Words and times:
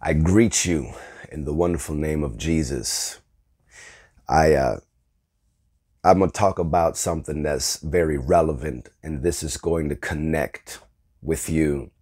I 0.00 0.12
greet 0.12 0.66
you 0.66 0.92
in 1.32 1.44
the 1.44 1.54
wonderful 1.54 1.94
name 1.94 2.22
of 2.22 2.36
Jesus. 2.36 3.18
I 4.28 4.52
uh, 4.52 4.80
I'm 6.04 6.18
gonna 6.18 6.30
talk 6.30 6.58
about 6.58 6.98
something 6.98 7.42
that's 7.42 7.78
very 7.78 8.18
relevant, 8.18 8.90
and 9.02 9.22
this 9.22 9.42
is 9.42 9.56
going 9.56 9.88
to 9.88 9.96
connect 9.96 10.80
with 11.22 11.48
you. 11.48 11.92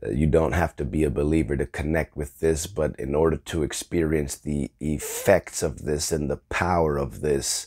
Uh, 0.00 0.10
you 0.10 0.28
don't 0.28 0.52
have 0.52 0.76
to 0.76 0.84
be 0.84 1.02
a 1.02 1.10
believer 1.10 1.56
to 1.56 1.66
connect 1.66 2.16
with 2.16 2.38
this, 2.38 2.68
but 2.68 2.94
in 3.00 3.16
order 3.16 3.36
to 3.36 3.64
experience 3.64 4.36
the 4.36 4.70
effects 4.78 5.60
of 5.60 5.82
this 5.82 6.12
and 6.12 6.30
the 6.30 6.40
power 6.50 6.96
of 6.96 7.20
this, 7.20 7.66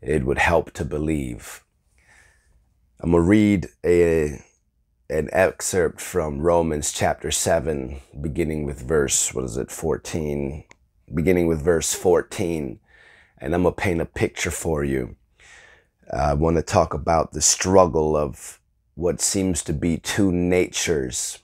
it 0.00 0.24
would 0.24 0.38
help 0.38 0.72
to 0.72 0.86
believe. 0.86 1.62
I'm 2.98 3.10
gonna 3.10 3.22
read 3.22 3.68
a 3.84 4.42
an 5.10 5.28
excerpt 5.32 6.00
from 6.00 6.40
Romans 6.40 6.90
chapter 6.90 7.30
7, 7.30 8.00
beginning 8.20 8.64
with 8.64 8.80
verse, 8.80 9.34
what 9.34 9.44
is 9.44 9.56
it, 9.56 9.70
14, 9.70 10.64
beginning 11.12 11.46
with 11.46 11.62
verse 11.62 11.92
14. 11.92 12.80
And 13.38 13.54
I'm 13.54 13.62
going 13.62 13.74
to 13.74 13.80
paint 13.80 14.00
a 14.00 14.06
picture 14.06 14.50
for 14.50 14.82
you. 14.82 15.16
I 16.12 16.34
want 16.34 16.56
to 16.56 16.62
talk 16.62 16.94
about 16.94 17.32
the 17.32 17.42
struggle 17.42 18.16
of 18.16 18.60
what 18.94 19.20
seems 19.20 19.62
to 19.64 19.74
be 19.74 19.98
two 19.98 20.32
natures. 20.32 21.40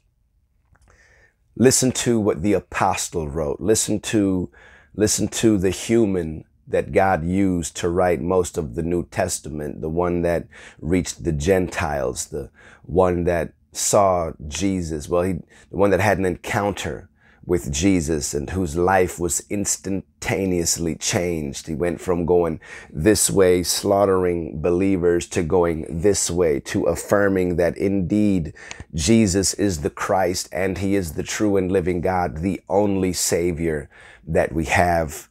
Listen 1.56 1.92
to 1.92 2.18
what 2.18 2.42
the 2.42 2.54
apostle 2.54 3.28
wrote. 3.28 3.60
Listen 3.60 4.00
to, 4.00 4.50
listen 4.94 5.28
to 5.28 5.58
the 5.58 5.70
human 5.70 6.44
that 6.70 6.92
God 6.92 7.24
used 7.24 7.76
to 7.76 7.88
write 7.88 8.20
most 8.20 8.58
of 8.58 8.74
the 8.74 8.82
New 8.82 9.06
Testament, 9.06 9.80
the 9.80 9.88
one 9.88 10.22
that 10.22 10.46
reached 10.80 11.24
the 11.24 11.32
Gentiles, 11.32 12.26
the 12.26 12.50
one 12.82 13.24
that 13.24 13.52
saw 13.72 14.32
Jesus, 14.48 15.08
well, 15.08 15.22
he, 15.22 15.32
the 15.70 15.76
one 15.76 15.90
that 15.90 16.00
had 16.00 16.18
an 16.18 16.26
encounter 16.26 17.08
with 17.46 17.72
Jesus 17.72 18.34
and 18.34 18.50
whose 18.50 18.76
life 18.76 19.18
was 19.18 19.42
instantaneously 19.50 20.94
changed. 20.94 21.66
He 21.66 21.74
went 21.74 22.00
from 22.00 22.26
going 22.26 22.60
this 22.90 23.30
way, 23.30 23.62
slaughtering 23.62 24.60
believers, 24.60 25.26
to 25.28 25.42
going 25.42 25.86
this 25.88 26.30
way, 26.30 26.60
to 26.60 26.84
affirming 26.84 27.56
that 27.56 27.76
indeed 27.76 28.52
Jesus 28.94 29.54
is 29.54 29.80
the 29.80 29.90
Christ 29.90 30.48
and 30.52 30.78
he 30.78 30.94
is 30.94 31.14
the 31.14 31.22
true 31.22 31.56
and 31.56 31.72
living 31.72 32.00
God, 32.00 32.38
the 32.38 32.60
only 32.68 33.12
Savior 33.12 33.88
that 34.26 34.52
we 34.52 34.66
have. 34.66 35.28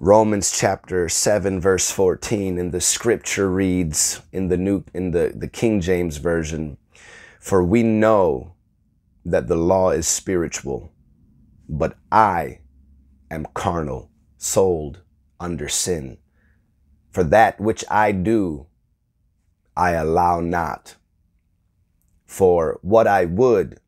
Romans 0.00 0.52
chapter 0.56 1.08
7 1.08 1.60
verse 1.60 1.90
14 1.90 2.56
and 2.56 2.70
the 2.70 2.80
scripture 2.80 3.50
reads 3.50 4.20
in 4.30 4.46
the 4.46 4.56
new 4.56 4.84
in 4.94 5.10
the, 5.10 5.32
the 5.34 5.48
King 5.48 5.80
James 5.80 6.18
version 6.18 6.78
for 7.40 7.64
we 7.64 7.82
know 7.82 8.54
that 9.24 9.48
the 9.48 9.56
law 9.56 9.90
is 9.90 10.06
spiritual 10.06 10.92
but 11.68 11.96
I 12.12 12.60
am 13.28 13.48
carnal 13.54 14.12
sold 14.36 15.02
under 15.40 15.68
sin. 15.68 16.18
For 17.10 17.24
that 17.24 17.60
which 17.60 17.84
I 17.90 18.12
do 18.12 18.68
I 19.76 19.90
allow 19.92 20.38
not. 20.38 20.94
For 22.24 22.78
what 22.82 23.08
I 23.08 23.24
would 23.24 23.80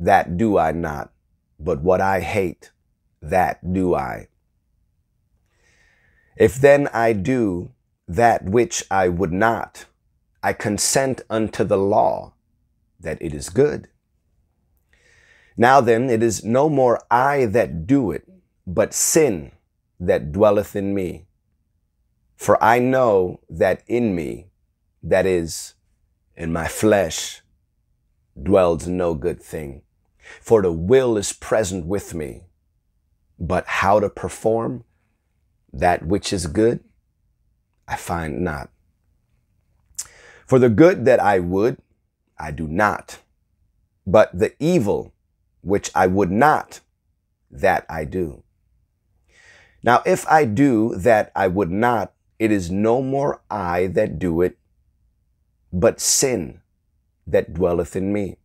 that 0.00 0.36
do 0.36 0.58
I 0.58 0.72
not. 0.72 1.12
But 1.60 1.80
what 1.80 2.00
I 2.00 2.18
hate 2.18 2.72
that 3.20 3.72
do 3.72 3.94
I 3.94 4.26
if 6.36 6.54
then 6.56 6.88
I 6.88 7.12
do 7.12 7.72
that 8.08 8.44
which 8.44 8.84
I 8.90 9.08
would 9.08 9.32
not, 9.32 9.86
I 10.42 10.52
consent 10.52 11.20
unto 11.30 11.64
the 11.64 11.78
law 11.78 12.34
that 12.98 13.18
it 13.20 13.34
is 13.34 13.48
good. 13.48 13.88
Now 15.56 15.80
then, 15.80 16.08
it 16.08 16.22
is 16.22 16.44
no 16.44 16.68
more 16.68 17.00
I 17.10 17.44
that 17.46 17.86
do 17.86 18.10
it, 18.10 18.26
but 18.66 18.94
sin 18.94 19.52
that 20.00 20.32
dwelleth 20.32 20.74
in 20.74 20.94
me. 20.94 21.26
For 22.36 22.62
I 22.62 22.78
know 22.78 23.40
that 23.48 23.82
in 23.86 24.14
me, 24.14 24.48
that 25.02 25.26
is, 25.26 25.74
in 26.36 26.52
my 26.52 26.66
flesh, 26.66 27.42
dwells 28.40 28.88
no 28.88 29.14
good 29.14 29.42
thing. 29.42 29.82
For 30.40 30.62
the 30.62 30.72
will 30.72 31.16
is 31.16 31.32
present 31.32 31.86
with 31.86 32.14
me, 32.14 32.44
but 33.38 33.66
how 33.66 34.00
to 34.00 34.08
perform 34.08 34.84
that 35.72 36.06
which 36.06 36.32
is 36.32 36.46
good, 36.46 36.80
I 37.88 37.96
find 37.96 38.40
not. 38.40 38.70
For 40.46 40.58
the 40.58 40.68
good 40.68 41.04
that 41.04 41.20
I 41.20 41.38
would, 41.38 41.78
I 42.38 42.50
do 42.50 42.68
not. 42.68 43.20
But 44.06 44.36
the 44.36 44.54
evil 44.58 45.14
which 45.62 45.90
I 45.94 46.06
would 46.06 46.30
not, 46.30 46.80
that 47.50 47.86
I 47.88 48.04
do. 48.04 48.42
Now, 49.82 50.02
if 50.06 50.26
I 50.28 50.44
do 50.44 50.94
that 50.96 51.32
I 51.34 51.48
would 51.48 51.70
not, 51.70 52.12
it 52.38 52.50
is 52.50 52.70
no 52.70 53.02
more 53.02 53.42
I 53.50 53.86
that 53.88 54.18
do 54.18 54.42
it, 54.42 54.58
but 55.72 56.00
sin 56.00 56.60
that 57.26 57.54
dwelleth 57.54 57.96
in 57.96 58.12
me. 58.12 58.36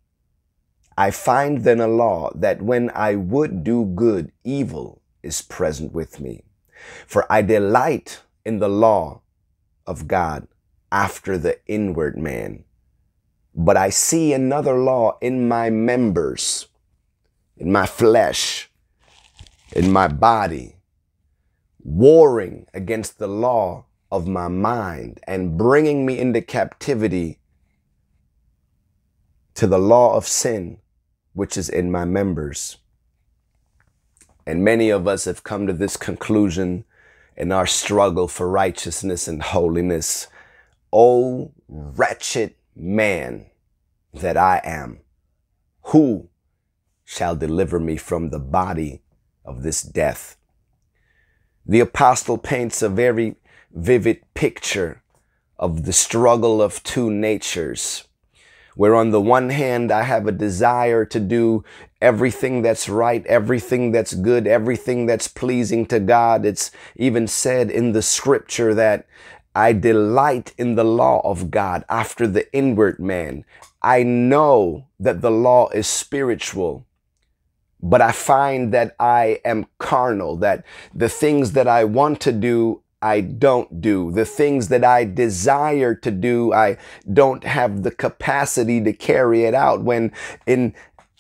I 0.97 1.11
find 1.11 1.63
then 1.63 1.79
a 1.79 1.88
law 1.88 2.31
that 2.35 2.61
when 2.61 2.89
I 2.95 3.15
would 3.15 3.63
do 3.63 3.85
good, 3.85 4.31
evil 4.44 5.01
is 5.21 5.41
present 5.41 5.94
with 5.94 6.19
me. 6.19 6.44
For 7.05 7.25
I 7.31 7.41
delight 7.41 8.21
in 8.45 8.59
the 8.59 8.69
law 8.69 9.21
of 9.85 10.07
God 10.07 10.47
after 10.91 11.38
the 11.38 11.59
inward 11.67 12.17
man. 12.17 12.63
But 13.55 13.77
I 13.77 13.89
see 13.89 14.33
another 14.33 14.77
law 14.77 15.17
in 15.21 15.47
my 15.47 15.69
members, 15.69 16.67
in 17.57 17.71
my 17.71 17.85
flesh, 17.85 18.69
in 19.73 19.91
my 19.91 20.07
body, 20.07 20.75
warring 21.83 22.67
against 22.73 23.17
the 23.17 23.27
law 23.27 23.85
of 24.11 24.27
my 24.27 24.47
mind 24.47 25.19
and 25.25 25.57
bringing 25.57 26.05
me 26.05 26.19
into 26.19 26.41
captivity 26.41 27.39
to 29.55 29.67
the 29.67 29.79
law 29.79 30.15
of 30.15 30.27
sin, 30.27 30.77
which 31.33 31.57
is 31.57 31.69
in 31.69 31.91
my 31.91 32.05
members. 32.05 32.77
And 34.47 34.63
many 34.63 34.90
of 34.90 35.09
us 35.09 35.25
have 35.25 35.44
come 35.44 35.68
to 35.68 35.74
this 35.74 35.97
conclusion 35.97 36.85
in 37.35 37.52
our 37.52 37.68
struggle 37.68 38.30
for 38.30 38.50
righteousness 38.50 39.28
and 39.28 39.44
holiness. 39.44 40.28
Oh, 40.94 41.52
wretched 41.68 42.56
man 42.74 43.47
that 44.13 44.38
I 44.38 44.62
am, 44.63 45.02
who 45.88 46.30
shall 47.03 47.36
deliver 47.36 47.78
me 47.78 47.97
from 47.97 48.30
the 48.30 48.40
body 48.40 49.02
of 49.44 49.63
this 49.63 49.81
death? 49.81 50.38
The 51.66 51.81
apostle 51.81 52.38
paints 52.38 52.81
a 52.81 52.88
very 52.88 53.36
vivid 53.74 54.22
picture 54.34 55.03
of 55.59 55.84
the 55.84 55.91
struggle 55.91 56.62
of 56.62 56.81
two 56.84 57.12
natures 57.12 58.06
where 58.77 58.95
on 58.95 59.09
the 59.09 59.19
one 59.19 59.49
hand, 59.49 59.91
I 59.91 60.03
have 60.03 60.27
a 60.27 60.31
desire 60.31 61.03
to 61.03 61.19
do 61.19 61.65
everything 61.99 62.61
that's 62.61 62.88
right, 62.88 63.25
everything 63.25 63.91
that's 63.91 64.13
good, 64.13 64.45
everything 64.45 65.07
that's 65.07 65.27
pleasing 65.27 65.88
to 65.88 65.99
God. 65.99 66.45
It's 66.45 66.69
even 66.95 67.27
said 67.27 67.71
in 67.71 67.91
the 67.91 68.03
scripture 68.03 68.75
that 68.75 69.07
I 69.55 69.73
delight 69.73 70.53
in 70.59 70.75
the 70.75 70.83
law 70.83 71.21
of 71.23 71.49
God 71.49 71.85
after 71.89 72.27
the 72.27 72.51
inward 72.53 72.99
man. 72.99 73.45
I 73.81 74.03
know 74.03 74.85
that 74.99 75.21
the 75.21 75.31
law 75.31 75.69
is 75.69 75.88
spiritual, 75.88 76.85
but 77.81 77.99
I 77.99 78.11
find 78.11 78.71
that 78.75 78.95
I 78.99 79.41
am 79.44 79.65
carnal, 79.79 80.38
that 80.38 80.63
the 80.94 81.09
things 81.09 81.53
that 81.53 81.67
I 81.67 81.83
want 81.83 82.21
to 82.21 82.31
do, 82.31 82.83
I 83.02 83.22
don't 83.22 83.80
do. 83.80 84.12
The 84.12 84.25
things 84.25 84.69
that 84.69 84.84
I 84.84 85.06
desire 85.06 85.94
to 85.96 86.12
do, 86.12 86.53
I 86.53 86.78
don't 87.12 87.44
have 87.44 87.84
the 87.84 87.91
capacity 87.91 88.81
to 88.81 88.94
carry 88.94 89.44
it 89.44 89.53
out. 89.53 89.84
When 89.84 90.12
in 90.45 90.74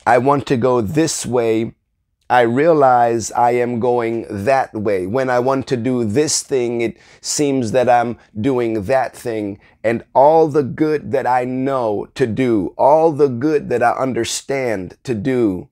I 0.05 0.17
want 0.17 0.47
to 0.47 0.57
go 0.57 0.81
this 0.81 1.25
way, 1.25 1.75
I 2.29 2.41
realize 2.41 3.31
I 3.31 3.51
am 3.51 3.79
going 3.79 4.25
that 4.29 4.73
way. 4.73 5.07
When 5.07 5.29
I 5.29 5.39
want 5.39 5.67
to 5.67 5.77
do 5.77 6.03
this 6.03 6.41
thing, 6.41 6.81
it 6.81 6.97
seems 7.21 7.71
that 7.71 7.87
I'm 7.87 8.17
doing 8.39 8.83
that 8.83 9.15
thing. 9.15 9.59
And 9.83 10.03
all 10.13 10.47
the 10.47 10.63
good 10.63 11.11
that 11.11 11.27
I 11.27 11.45
know 11.45 12.07
to 12.15 12.27
do, 12.27 12.73
all 12.77 13.11
the 13.11 13.29
good 13.29 13.69
that 13.69 13.83
I 13.83 13.91
understand 13.91 14.97
to 15.03 15.13
do, 15.13 15.69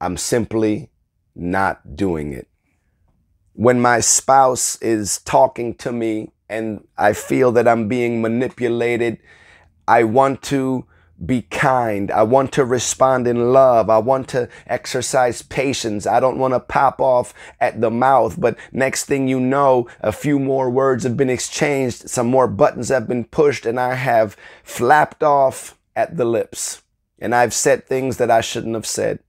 I'm 0.00 0.16
simply 0.16 0.90
not 1.34 1.96
doing 1.96 2.32
it 2.32 2.48
when 3.56 3.80
my 3.80 4.00
spouse 4.00 4.80
is 4.82 5.18
talking 5.20 5.74
to 5.74 5.90
me 5.90 6.30
and 6.48 6.86
I 6.96 7.14
feel 7.14 7.50
that 7.52 7.66
I'm 7.66 7.88
being 7.88 8.20
manipulated, 8.20 9.18
I 9.88 10.04
want 10.04 10.42
to 10.44 10.86
be 11.24 11.42
kind. 11.42 12.10
I 12.10 12.22
want 12.22 12.52
to 12.52 12.64
respond 12.66 13.26
in 13.26 13.54
love. 13.54 13.88
I 13.88 13.96
want 13.96 14.28
to 14.28 14.50
exercise 14.66 15.40
patience. 15.40 16.06
I 16.06 16.20
don't 16.20 16.38
want 16.38 16.52
to 16.52 16.60
pop 16.60 17.00
off 17.00 17.32
at 17.58 17.80
the 17.80 17.90
mouth. 17.90 18.38
But 18.38 18.58
next 18.72 19.04
thing 19.06 19.26
you 19.26 19.40
know, 19.40 19.88
a 20.00 20.12
few 20.12 20.38
more 20.38 20.68
words 20.68 21.04
have 21.04 21.16
been 21.16 21.30
exchanged. 21.30 22.10
Some 22.10 22.26
more 22.26 22.46
buttons 22.46 22.90
have 22.90 23.08
been 23.08 23.24
pushed 23.24 23.64
and 23.64 23.80
I 23.80 23.94
have 23.94 24.36
flapped 24.62 25.22
off 25.22 25.78
at 25.94 26.18
the 26.18 26.26
lips. 26.26 26.82
And 27.18 27.34
I've 27.34 27.54
said 27.54 27.86
things 27.86 28.18
that 28.18 28.30
I 28.30 28.42
shouldn't 28.42 28.74
have 28.74 28.86
said. 28.86 29.20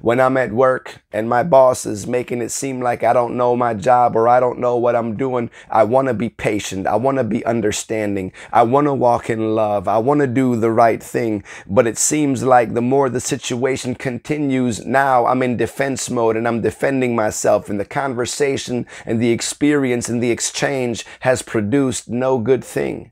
When 0.00 0.20
I'm 0.20 0.36
at 0.36 0.52
work 0.52 1.02
and 1.12 1.28
my 1.28 1.42
boss 1.42 1.84
is 1.84 2.06
making 2.06 2.40
it 2.40 2.50
seem 2.50 2.80
like 2.80 3.02
I 3.02 3.12
don't 3.12 3.36
know 3.36 3.56
my 3.56 3.74
job 3.74 4.16
or 4.16 4.28
I 4.28 4.40
don't 4.40 4.58
know 4.58 4.76
what 4.76 4.96
I'm 4.96 5.16
doing, 5.16 5.50
I 5.70 5.84
want 5.84 6.08
to 6.08 6.14
be 6.14 6.28
patient. 6.28 6.86
I 6.86 6.96
want 6.96 7.18
to 7.18 7.24
be 7.24 7.44
understanding. 7.44 8.32
I 8.52 8.62
want 8.62 8.86
to 8.86 8.94
walk 8.94 9.28
in 9.28 9.54
love. 9.54 9.88
I 9.88 9.98
want 9.98 10.20
to 10.20 10.26
do 10.26 10.56
the 10.56 10.70
right 10.70 11.02
thing. 11.02 11.42
But 11.66 11.86
it 11.86 11.98
seems 11.98 12.42
like 12.42 12.74
the 12.74 12.80
more 12.80 13.08
the 13.08 13.20
situation 13.20 13.94
continues, 13.94 14.86
now 14.86 15.26
I'm 15.26 15.42
in 15.42 15.56
defense 15.56 16.08
mode 16.08 16.36
and 16.36 16.46
I'm 16.46 16.60
defending 16.60 17.14
myself. 17.14 17.68
And 17.68 17.78
the 17.78 17.84
conversation 17.84 18.86
and 19.04 19.20
the 19.20 19.32
experience 19.32 20.08
and 20.08 20.22
the 20.22 20.30
exchange 20.30 21.04
has 21.20 21.42
produced 21.42 22.08
no 22.08 22.38
good 22.38 22.64
thing. 22.64 23.10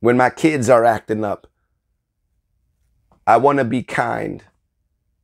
When 0.00 0.16
my 0.16 0.30
kids 0.30 0.68
are 0.68 0.84
acting 0.84 1.24
up, 1.24 1.46
I 3.26 3.38
want 3.38 3.58
to 3.58 3.64
be 3.64 3.82
kind. 3.82 4.44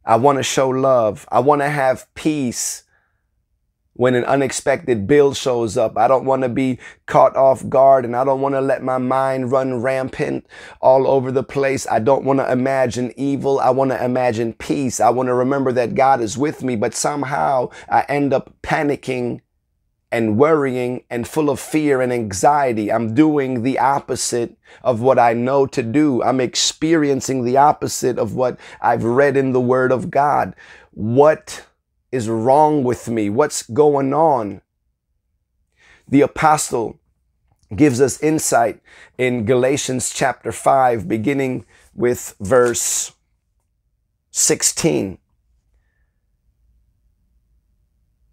I 0.05 0.17
want 0.17 0.39
to 0.39 0.43
show 0.43 0.69
love. 0.69 1.27
I 1.31 1.41
want 1.41 1.63
to 1.63 1.69
have 1.69 2.13
peace 2.15 2.85
when 3.95 4.15
an 4.15 4.25
unexpected 4.25 5.07
bill 5.07 5.35
shows 5.35 5.77
up. 5.77 5.97
I 5.99 6.09
don't 6.09 6.25
want 6.25 6.43
to 6.43 6.49
be 6.49 6.79
caught 7.07 7.37
off 7.37 7.69
guard 7.69 8.05
and 8.05 8.17
I 8.17 8.25
don't 8.25 8.41
want 8.41 8.55
to 8.55 8.61
let 8.61 8.83
my 8.83 8.99
mind 8.99 9.53
run 9.53 9.81
rampant 9.81 10.47
all 10.81 11.07
over 11.07 11.31
the 11.31 11.43
place. 11.43 11.87
I 11.91 11.99
don't 11.99 12.25
want 12.25 12.39
to 12.39 12.51
imagine 12.51 13.13
evil. 13.17 13.61
I 13.61 13.71
want 13.71 13.91
to 13.91 14.03
imagine 14.03 14.55
peace. 14.55 14.99
I 14.99 15.11
want 15.11 15.29
to 15.29 15.35
remember 15.35 15.73
that 15.73 15.95
God 15.95 16.21
is 16.21 16.39
with 16.39 16.63
me, 16.63 16.75
but 16.75 16.95
somehow 16.95 17.69
I 17.89 18.05
end 18.09 18.33
up 18.33 18.55
panicking 18.63 19.41
and 20.13 20.37
worrying 20.37 21.03
and 21.09 21.27
full 21.27 21.49
of 21.49 21.59
fear 21.59 22.03
and 22.03 22.13
anxiety. 22.13 22.93
I'm 22.93 23.15
doing 23.15 23.63
the 23.63 23.79
opposite 23.79 24.59
of 24.85 25.01
what 25.01 25.19
I 25.19 25.33
know 25.33 25.67
to 25.67 25.83
do. 25.83 26.23
I'm 26.23 26.39
experiencing 26.39 27.45
the 27.45 27.57
opposite 27.57 28.19
of 28.19 28.35
what 28.35 28.61
I've 28.83 29.05
read 29.05 29.39
in 29.39 29.53
the 29.53 29.61
Word 29.61 29.91
of 29.91 30.11
God. 30.11 30.55
What 30.91 31.65
is 32.13 32.29
wrong 32.29 32.85
with 32.85 33.09
me? 33.09 33.31
What's 33.31 33.63
going 33.63 34.13
on? 34.13 34.61
The 36.07 36.21
apostle 36.21 37.01
gives 37.75 37.99
us 37.99 38.23
insight 38.23 38.83
in 39.17 39.47
Galatians 39.47 40.13
chapter 40.13 40.53
5, 40.53 41.09
beginning 41.09 41.65
with 41.95 42.35
verse 42.39 43.13
16. 44.31 45.17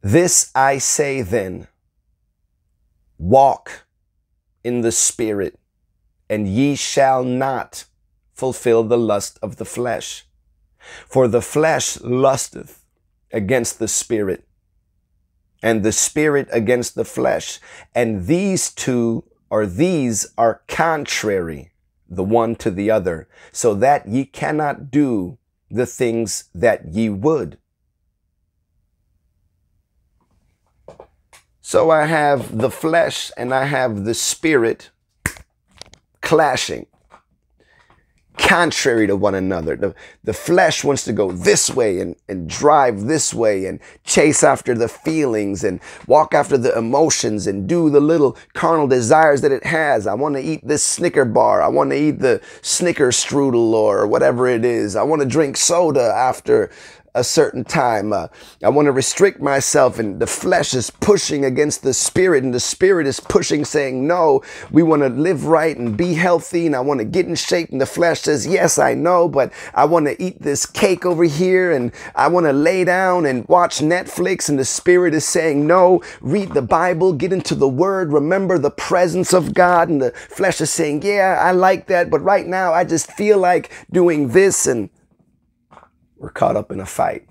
This 0.01 0.49
I 0.55 0.77
say 0.77 1.21
then 1.21 1.67
walk 3.17 3.85
in 4.63 4.81
the 4.81 4.91
Spirit, 4.91 5.59
and 6.29 6.47
ye 6.47 6.75
shall 6.75 7.23
not 7.23 7.85
fulfill 8.33 8.83
the 8.83 8.97
lust 8.97 9.37
of 9.41 9.57
the 9.57 9.65
flesh. 9.65 10.25
For 11.05 11.27
the 11.27 11.41
flesh 11.41 11.99
lusteth 11.99 12.85
against 13.33 13.79
the 13.79 13.89
Spirit, 13.89 14.47
and 15.61 15.83
the 15.83 15.91
Spirit 15.91 16.47
against 16.51 16.95
the 16.95 17.05
flesh. 17.05 17.59
And 17.93 18.25
these 18.25 18.71
two 18.71 19.25
or 19.49 19.65
these 19.65 20.27
are 20.37 20.61
contrary 20.67 21.71
the 22.07 22.23
one 22.23 22.55
to 22.55 22.71
the 22.71 22.89
other, 22.89 23.27
so 23.51 23.73
that 23.75 24.07
ye 24.07 24.25
cannot 24.25 24.89
do 24.89 25.37
the 25.69 25.85
things 25.85 26.45
that 26.55 26.87
ye 26.87 27.09
would. 27.09 27.57
So 31.69 31.91
I 31.91 32.05
have 32.05 32.57
the 32.57 32.71
flesh 32.71 33.31
and 33.37 33.53
I 33.53 33.65
have 33.65 34.03
the 34.03 34.15
spirit 34.15 34.89
clashing 36.19 36.87
contrary 38.39 39.05
to 39.05 39.15
one 39.15 39.35
another. 39.35 39.75
The, 39.75 39.93
the 40.23 40.33
flesh 40.33 40.83
wants 40.83 41.03
to 41.03 41.13
go 41.13 41.31
this 41.31 41.69
way 41.69 41.99
and, 41.99 42.15
and 42.27 42.49
drive 42.49 43.01
this 43.01 43.33
way 43.33 43.65
and 43.65 43.79
chase 44.05 44.43
after 44.43 44.73
the 44.73 44.87
feelings 44.87 45.63
and 45.63 45.79
walk 46.07 46.33
after 46.33 46.57
the 46.57 46.75
emotions 46.75 47.45
and 47.45 47.69
do 47.69 47.91
the 47.91 47.99
little 47.99 48.35
carnal 48.53 48.87
desires 48.87 49.41
that 49.41 49.51
it 49.51 49.65
has. 49.65 50.07
I 50.07 50.15
want 50.15 50.35
to 50.37 50.41
eat 50.41 50.67
this 50.67 50.83
Snicker 50.83 51.25
bar. 51.25 51.61
I 51.61 51.67
want 51.67 51.91
to 51.91 51.97
eat 51.97 52.19
the 52.19 52.41
Snicker 52.63 53.09
strudel 53.09 53.73
or 53.73 54.07
whatever 54.07 54.47
it 54.47 54.65
is. 54.65 54.95
I 54.95 55.03
want 55.03 55.21
to 55.21 55.27
drink 55.27 55.55
soda 55.55 56.11
after 56.15 56.71
a 57.15 57.23
certain 57.23 57.63
time. 57.63 58.13
Uh, 58.13 58.27
I 58.63 58.69
want 58.69 58.85
to 58.85 58.91
restrict 58.91 59.41
myself, 59.41 59.99
and 59.99 60.19
the 60.19 60.27
flesh 60.27 60.73
is 60.73 60.89
pushing 60.89 61.45
against 61.45 61.83
the 61.83 61.93
spirit, 61.93 62.43
and 62.43 62.53
the 62.53 62.59
spirit 62.59 63.07
is 63.07 63.19
pushing, 63.19 63.65
saying, 63.65 64.05
No, 64.07 64.41
we 64.71 64.83
want 64.83 65.01
to 65.01 65.09
live 65.09 65.45
right 65.45 65.75
and 65.75 65.97
be 65.97 66.13
healthy, 66.13 66.65
and 66.65 66.75
I 66.75 66.81
want 66.81 66.99
to 66.99 67.05
get 67.05 67.25
in 67.25 67.35
shape. 67.35 67.69
And 67.69 67.81
the 67.81 67.85
flesh 67.85 68.21
says, 68.21 68.45
Yes, 68.45 68.77
I 68.77 68.93
know, 68.93 69.27
but 69.27 69.51
I 69.73 69.85
want 69.85 70.07
to 70.07 70.21
eat 70.21 70.41
this 70.41 70.65
cake 70.65 71.05
over 71.05 71.23
here, 71.23 71.71
and 71.71 71.91
I 72.15 72.27
want 72.27 72.45
to 72.45 72.53
lay 72.53 72.83
down 72.83 73.25
and 73.25 73.47
watch 73.47 73.79
Netflix. 73.79 74.49
And 74.49 74.59
the 74.59 74.65
spirit 74.65 75.13
is 75.13 75.25
saying, 75.25 75.65
No, 75.65 76.01
read 76.21 76.53
the 76.53 76.61
Bible, 76.61 77.13
get 77.13 77.33
into 77.33 77.55
the 77.55 77.69
word, 77.69 78.13
remember 78.13 78.57
the 78.57 78.71
presence 78.71 79.33
of 79.33 79.53
God. 79.53 79.89
And 79.89 80.01
the 80.01 80.11
flesh 80.11 80.61
is 80.61 80.69
saying, 80.69 81.01
Yeah, 81.03 81.39
I 81.41 81.51
like 81.51 81.87
that, 81.87 82.09
but 82.09 82.21
right 82.21 82.45
now 82.45 82.73
I 82.73 82.83
just 82.83 83.11
feel 83.13 83.37
like 83.37 83.71
doing 83.91 84.29
this. 84.29 84.67
And 84.67 84.89
we're 86.19 86.29
caught 86.29 86.57
up 86.57 86.71
in 86.71 86.79
a 86.79 86.85
fight. 86.85 87.27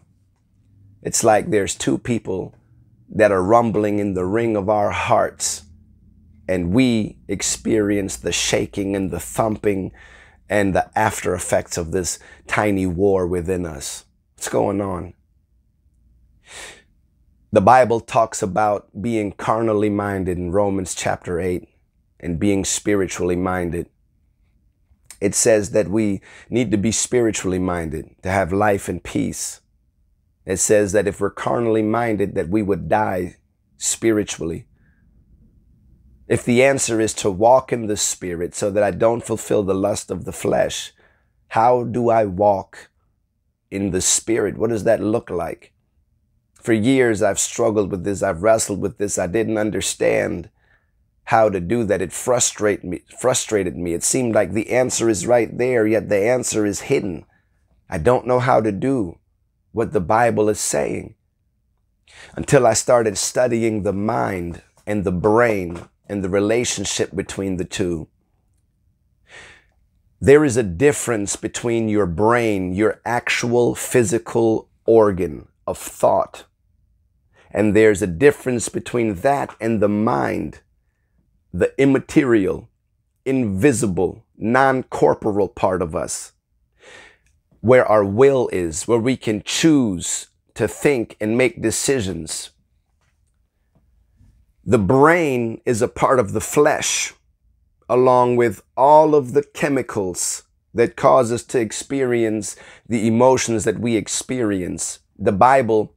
It's 1.03 1.23
like 1.23 1.51
there's 1.51 1.75
two 1.75 1.99
people 1.99 2.55
that 3.11 3.31
are 3.31 3.43
rumbling 3.43 3.99
in 3.99 4.15
the 4.15 4.25
ring 4.25 4.57
of 4.57 4.69
our 4.69 4.91
hearts, 4.91 5.63
and 6.49 6.73
we 6.73 7.19
experience 7.29 8.17
the 8.17 8.33
shaking 8.33 8.97
and 8.97 9.11
the 9.11 9.21
thumping 9.21 9.93
and 10.49 10.75
the 10.75 10.91
after 10.99 11.35
effects 11.35 11.77
of 11.77 11.93
this 11.93 12.19
tiny 12.47 12.87
war 12.87 13.27
within 13.27 13.67
us. 13.67 14.07
What's 14.35 14.49
going 14.49 14.81
on? 14.81 15.15
The 17.53 17.61
Bible 17.61 18.01
talks 18.01 18.43
about 18.43 18.89
being 19.01 19.33
carnally 19.33 19.91
minded 19.91 20.39
in 20.39 20.53
Romans 20.53 20.95
chapter 20.95 21.41
8 21.41 21.69
and 22.21 22.39
being 22.39 22.65
spiritually 22.65 23.37
minded 23.37 23.89
it 25.21 25.35
says 25.35 25.71
that 25.71 25.89
we 25.89 26.21
need 26.49 26.71
to 26.71 26.77
be 26.77 26.93
spiritually 26.93 27.59
minded 27.59 28.15
to 28.23 28.31
have 28.31 28.53
life 28.53 28.89
and 28.89 29.03
peace. 29.03 29.61
It 30.47 30.59
says 30.59 30.93
that 30.93 31.09
if 31.09 31.21
we're 31.21 31.31
carnally 31.31 31.83
minded, 31.83 32.35
that 32.35 32.49
we 32.49 32.63
would 32.63 32.89
die 32.89 33.37
spiritually. 33.77 34.67
If 36.29 36.45
the 36.45 36.63
answer 36.63 37.01
is 37.01 37.15
to 37.15 37.31
walk 37.31 37.73
in 37.73 37.87
the 37.87 37.97
spirit 37.97 38.55
so 38.55 38.71
that 38.71 38.83
I 38.83 38.91
don't 38.91 39.25
fulfill 39.25 39.63
the 39.63 39.75
lust 39.75 40.11
of 40.11 40.25
the 40.25 40.33
flesh, 40.33 40.93
how 41.49 41.85
do 41.85 42.11
I 42.11 42.25
walk 42.27 42.91
in 43.71 43.91
the 43.91 44.01
spirit? 44.01 44.59
What 44.59 44.71
does 44.71 44.85
that 44.85 45.01
look 45.01 45.31
like? 45.31 45.73
For 46.55 46.73
years, 46.73 47.23
I've 47.23 47.39
struggled 47.39 47.91
with 47.91 48.05
this. 48.05 48.23
I've 48.23 48.43
wrestled 48.43 48.81
with 48.81 48.99
this. 48.99 49.19
I 49.19 49.27
didn't 49.27 49.59
understand 49.59 50.51
how 51.29 51.51
to 51.51 51.61
do 51.61 51.85
that. 51.85 52.01
It 52.01 52.11
frustrated 52.11 52.85
me, 52.85 53.03
frustrated 53.19 53.77
me. 53.77 53.93
It 53.93 54.03
seemed 54.03 54.35
like 54.35 54.55
the 54.55 54.71
answer 54.71 55.11
is 55.11 55.27
right 55.27 55.59
there, 55.59 55.87
yet 55.87 56.09
the 56.09 56.17
answer 56.17 56.65
is 56.65 56.89
hidden. 56.89 57.27
I 57.91 57.99
don't 57.99 58.27
know 58.27 58.39
how 58.39 58.63
to 58.63 58.73
do 58.73 59.19
what 59.73 59.93
the 59.93 60.01
Bible 60.01 60.49
is 60.49 60.59
saying 60.59 61.17
until 62.35 62.67
I 62.67 62.73
started 62.73 63.19
studying 63.19 63.83
the 63.83 63.93
mind 63.93 64.63
and 64.87 65.05
the 65.05 65.13
brain 65.13 65.83
and 66.09 66.25
the 66.25 66.31
relationship 66.31 67.15
between 67.15 67.59
the 67.59 67.67
two. 67.67 68.09
There 70.23 70.47
is 70.47 70.57
a 70.57 70.63
difference 70.63 71.37
between 71.37 71.91
your 71.91 72.07
brain, 72.07 72.73
your 72.73 73.03
actual 73.05 73.75
physical 73.75 74.71
organ 74.87 75.49
of 75.67 75.77
thought, 75.77 76.47
and 77.51 77.77
there's 77.77 78.01
a 78.01 78.07
difference 78.07 78.71
between 78.71 79.17
that 79.17 79.55
and 79.61 79.83
the 79.83 79.91
mind 79.91 80.61
the 81.53 81.73
immaterial, 81.79 82.69
invisible, 83.25 84.25
non 84.37 84.83
corporeal 84.85 85.49
part 85.49 85.83
of 85.83 85.95
us, 85.97 86.33
where 87.61 87.87
our 87.87 88.05
will 88.05 88.49
is, 88.53 88.87
where 88.87 88.99
we 88.99 89.17
can 89.17 89.43
choose 89.45 90.29
to 90.55 90.69
think 90.69 91.17
and 91.21 91.37
make 91.37 91.63
decisions. 91.63 92.51
The 94.65 94.79
brain 94.79 95.61
is 95.65 95.81
a 95.81 95.89
part 95.89 96.19
of 96.19 96.33
the 96.33 96.41
flesh, 96.41 97.15
along 97.89 98.37
with 98.37 98.63
all 98.77 99.15
of 99.15 99.33
the 99.33 99.43
chemicals 99.43 100.43
that 100.75 100.97
cause 100.97 101.33
us 101.33 101.43
to 101.45 101.59
experience 101.59 102.55
the 102.87 103.07
emotions 103.07 103.65
that 103.65 103.81
we 103.81 103.97
experience. 103.97 104.99
The 105.19 105.33
Bible 105.33 105.95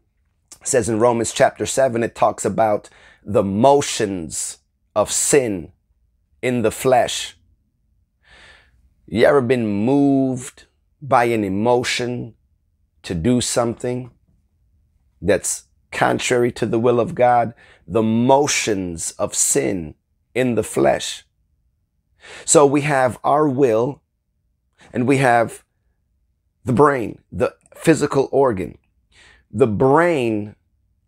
says 0.63 0.87
in 0.87 0.99
Romans 0.99 1.33
chapter 1.33 1.65
7, 1.65 2.01
it 2.03 2.15
talks 2.15 2.45
about 2.45 2.89
the 3.23 3.43
motions 3.43 4.59
of 4.95 5.11
sin 5.11 5.71
in 6.41 6.61
the 6.61 6.71
flesh. 6.71 7.37
You 9.07 9.25
ever 9.25 9.41
been 9.41 9.67
moved 9.67 10.65
by 11.01 11.25
an 11.25 11.43
emotion 11.43 12.35
to 13.03 13.13
do 13.13 13.41
something 13.41 14.11
that's 15.21 15.65
contrary 15.91 16.51
to 16.53 16.65
the 16.65 16.79
will 16.79 16.99
of 16.99 17.15
God? 17.15 17.53
The 17.87 18.03
motions 18.03 19.11
of 19.11 19.35
sin 19.35 19.95
in 20.33 20.55
the 20.55 20.63
flesh. 20.63 21.25
So 22.45 22.65
we 22.65 22.81
have 22.81 23.19
our 23.23 23.49
will 23.49 24.01
and 24.93 25.07
we 25.07 25.17
have 25.17 25.63
the 26.63 26.73
brain, 26.73 27.19
the 27.31 27.55
physical 27.75 28.29
organ. 28.31 28.77
The 29.51 29.67
brain 29.67 30.55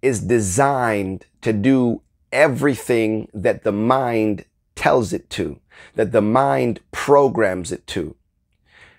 is 0.02 0.20
designed 0.20 1.26
to 1.42 1.54
do 1.54 2.02
everything 2.34 3.30
that 3.34 3.64
the 3.64 3.72
mind 3.72 4.46
tells 4.76 5.14
it 5.14 5.30
to, 5.30 5.60
that 5.96 6.12
the 6.12 6.22
mind 6.22 6.82
programs 6.92 7.72
it 7.72 7.88
to. 7.88 8.16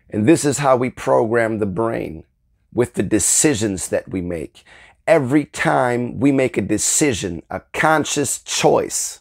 And 0.09 0.27
this 0.27 0.45
is 0.45 0.59
how 0.59 0.77
we 0.77 0.91
program 0.91 1.59
the 1.59 1.67
brain 1.67 2.25
with 2.73 2.95
the 2.95 3.03
decisions 3.03 3.89
that 3.89 4.09
we 4.09 4.21
make. 4.21 4.65
Every 5.07 5.45
time 5.45 6.21
we 6.21 6.33
make 6.33 6.57
a 6.57 6.63
decision, 6.63 7.43
a 7.51 7.61
conscious 7.73 8.43
choice, 8.43 9.21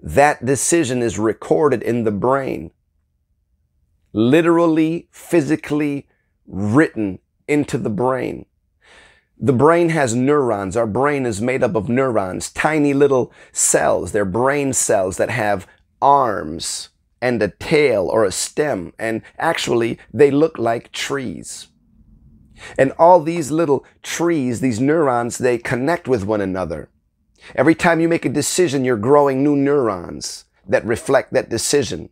that 0.00 0.44
decision 0.44 1.02
is 1.02 1.18
recorded 1.18 1.82
in 1.82 2.04
the 2.04 2.10
brain, 2.10 2.70
literally, 4.12 5.08
physically 5.10 6.08
written 6.46 7.18
into 7.46 7.76
the 7.76 7.90
brain. 7.90 8.46
The 9.42 9.54
brain 9.54 9.88
has 9.88 10.14
neurons. 10.14 10.76
Our 10.76 10.86
brain 10.86 11.24
is 11.24 11.40
made 11.40 11.62
up 11.62 11.74
of 11.74 11.88
neurons, 11.88 12.50
tiny 12.50 12.92
little 12.92 13.32
cells. 13.52 14.12
They're 14.12 14.26
brain 14.26 14.74
cells 14.74 15.16
that 15.16 15.30
have 15.30 15.66
arms 16.02 16.90
and 17.22 17.42
a 17.42 17.48
tail 17.48 18.06
or 18.06 18.24
a 18.24 18.32
stem. 18.32 18.92
And 18.98 19.22
actually, 19.38 19.98
they 20.12 20.30
look 20.30 20.58
like 20.58 20.92
trees. 20.92 21.68
And 22.76 22.92
all 22.98 23.22
these 23.22 23.50
little 23.50 23.86
trees, 24.02 24.60
these 24.60 24.78
neurons, 24.78 25.38
they 25.38 25.56
connect 25.56 26.06
with 26.06 26.24
one 26.24 26.42
another. 26.42 26.90
Every 27.54 27.74
time 27.74 27.98
you 28.00 28.08
make 28.08 28.26
a 28.26 28.28
decision, 28.28 28.84
you're 28.84 28.98
growing 28.98 29.42
new 29.42 29.56
neurons 29.56 30.44
that 30.68 30.84
reflect 30.84 31.32
that 31.32 31.48
decision. 31.48 32.10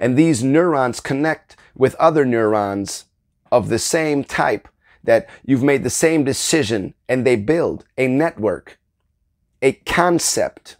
And 0.00 0.16
these 0.16 0.42
neurons 0.42 1.00
connect 1.00 1.56
with 1.74 1.94
other 1.96 2.24
neurons 2.24 3.04
of 3.52 3.68
the 3.68 3.78
same 3.78 4.24
type 4.24 4.66
that 5.04 5.28
you've 5.44 5.62
made 5.62 5.82
the 5.82 5.90
same 5.90 6.24
decision 6.24 6.94
and 7.08 7.26
they 7.26 7.36
build 7.36 7.84
a 7.96 8.06
network, 8.06 8.78
a 9.62 9.72
concept, 9.72 10.76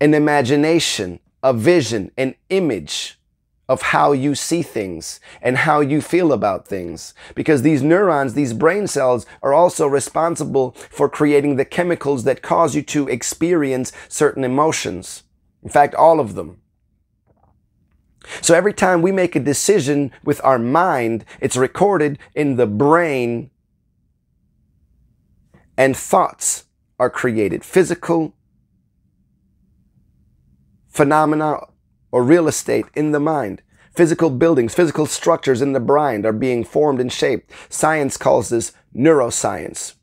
an 0.00 0.14
imagination, 0.14 1.20
a 1.42 1.52
vision, 1.52 2.10
an 2.16 2.34
image 2.48 3.18
of 3.68 3.82
how 3.82 4.12
you 4.12 4.34
see 4.34 4.62
things 4.62 5.20
and 5.40 5.58
how 5.58 5.80
you 5.80 6.00
feel 6.00 6.32
about 6.32 6.66
things. 6.66 7.14
Because 7.34 7.62
these 7.62 7.82
neurons, 7.82 8.34
these 8.34 8.52
brain 8.52 8.86
cells 8.86 9.24
are 9.42 9.54
also 9.54 9.86
responsible 9.86 10.72
for 10.72 11.08
creating 11.08 11.56
the 11.56 11.64
chemicals 11.64 12.24
that 12.24 12.42
cause 12.42 12.74
you 12.74 12.82
to 12.82 13.08
experience 13.08 13.92
certain 14.08 14.44
emotions. 14.44 15.22
In 15.62 15.68
fact, 15.68 15.94
all 15.94 16.18
of 16.18 16.34
them. 16.34 16.61
So 18.40 18.54
every 18.54 18.72
time 18.72 19.02
we 19.02 19.12
make 19.12 19.34
a 19.36 19.40
decision 19.40 20.12
with 20.24 20.40
our 20.44 20.58
mind, 20.58 21.24
it's 21.40 21.56
recorded 21.56 22.18
in 22.34 22.56
the 22.56 22.66
brain 22.66 23.50
and 25.76 25.96
thoughts 25.96 26.64
are 26.98 27.10
created. 27.10 27.64
Physical 27.64 28.34
phenomena 30.88 31.58
or 32.10 32.22
real 32.22 32.46
estate 32.46 32.86
in 32.94 33.12
the 33.12 33.20
mind. 33.20 33.62
Physical 33.94 34.30
buildings, 34.30 34.74
physical 34.74 35.06
structures 35.06 35.60
in 35.60 35.72
the 35.72 35.80
mind 35.80 36.24
are 36.24 36.32
being 36.32 36.64
formed 36.64 37.00
and 37.00 37.12
shaped. 37.12 37.50
Science 37.68 38.16
calls 38.16 38.48
this 38.48 38.72
neuroscience. 38.94 39.94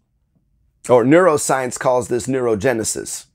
Or 0.88 1.04
neuroscience 1.04 1.80
calls 1.80 2.08
this 2.08 2.28
neurogenesis. 2.28 3.29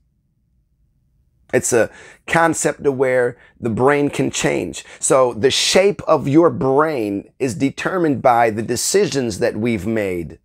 It's 1.53 1.73
a 1.73 1.89
concept 2.27 2.85
of 2.85 2.97
where 2.97 3.37
the 3.59 3.69
brain 3.69 4.09
can 4.09 4.31
change. 4.31 4.83
So 4.99 5.33
the 5.33 5.51
shape 5.51 6.01
of 6.03 6.27
your 6.27 6.49
brain 6.49 7.31
is 7.39 7.55
determined 7.55 8.21
by 8.21 8.49
the 8.49 8.63
decisions 8.63 9.39
that 9.39 9.55
we've 9.55 9.87
made. 9.87 10.39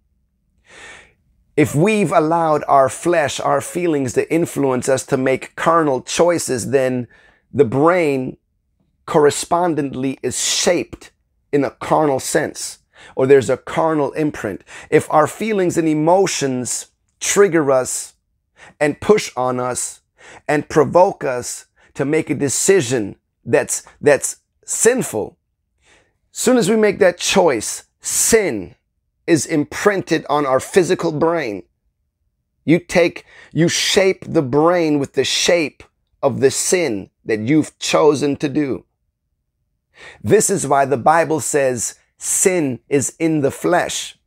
If 1.56 1.74
we've 1.74 2.12
allowed 2.12 2.64
our 2.68 2.88
flesh, 2.88 3.40
our 3.40 3.60
feelings 3.60 4.12
to 4.14 4.32
influence 4.32 4.88
us 4.88 5.04
to 5.06 5.16
make 5.16 5.56
carnal 5.56 6.00
choices, 6.00 6.70
then 6.70 7.08
the 7.52 7.64
brain 7.64 8.36
correspondingly 9.06 10.18
is 10.22 10.42
shaped 10.42 11.10
in 11.52 11.64
a 11.64 11.70
carnal 11.72 12.20
sense, 12.20 12.78
or 13.16 13.26
there's 13.26 13.50
a 13.50 13.56
carnal 13.56 14.12
imprint. 14.12 14.62
If 14.88 15.10
our 15.12 15.26
feelings 15.26 15.76
and 15.76 15.88
emotions 15.88 16.92
trigger 17.18 17.72
us 17.72 18.14
and 18.78 19.00
push 19.00 19.32
on 19.36 19.58
us, 19.58 19.99
and 20.48 20.68
provoke 20.68 21.24
us 21.24 21.66
to 21.94 22.04
make 22.04 22.30
a 22.30 22.34
decision 22.34 23.16
that's, 23.44 23.82
that's 24.00 24.36
sinful. 24.64 25.38
Soon 26.32 26.56
as 26.56 26.70
we 26.70 26.76
make 26.76 26.98
that 26.98 27.18
choice, 27.18 27.84
sin 28.00 28.74
is 29.26 29.46
imprinted 29.46 30.24
on 30.28 30.46
our 30.46 30.60
physical 30.60 31.12
brain. 31.12 31.62
You 32.64 32.78
take, 32.78 33.24
you 33.52 33.68
shape 33.68 34.24
the 34.26 34.42
brain 34.42 34.98
with 34.98 35.14
the 35.14 35.24
shape 35.24 35.82
of 36.22 36.40
the 36.40 36.50
sin 36.50 37.10
that 37.24 37.40
you've 37.40 37.78
chosen 37.78 38.36
to 38.36 38.48
do. 38.48 38.84
This 40.22 40.50
is 40.50 40.66
why 40.66 40.84
the 40.84 40.96
Bible 40.96 41.40
says 41.40 41.98
sin 42.18 42.80
is 42.88 43.14
in 43.18 43.40
the 43.40 43.50
flesh. 43.50 44.18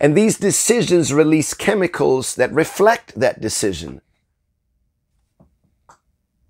And 0.00 0.16
these 0.16 0.38
decisions 0.38 1.12
release 1.12 1.52
chemicals 1.52 2.36
that 2.36 2.52
reflect 2.52 3.18
that 3.18 3.40
decision 3.40 4.00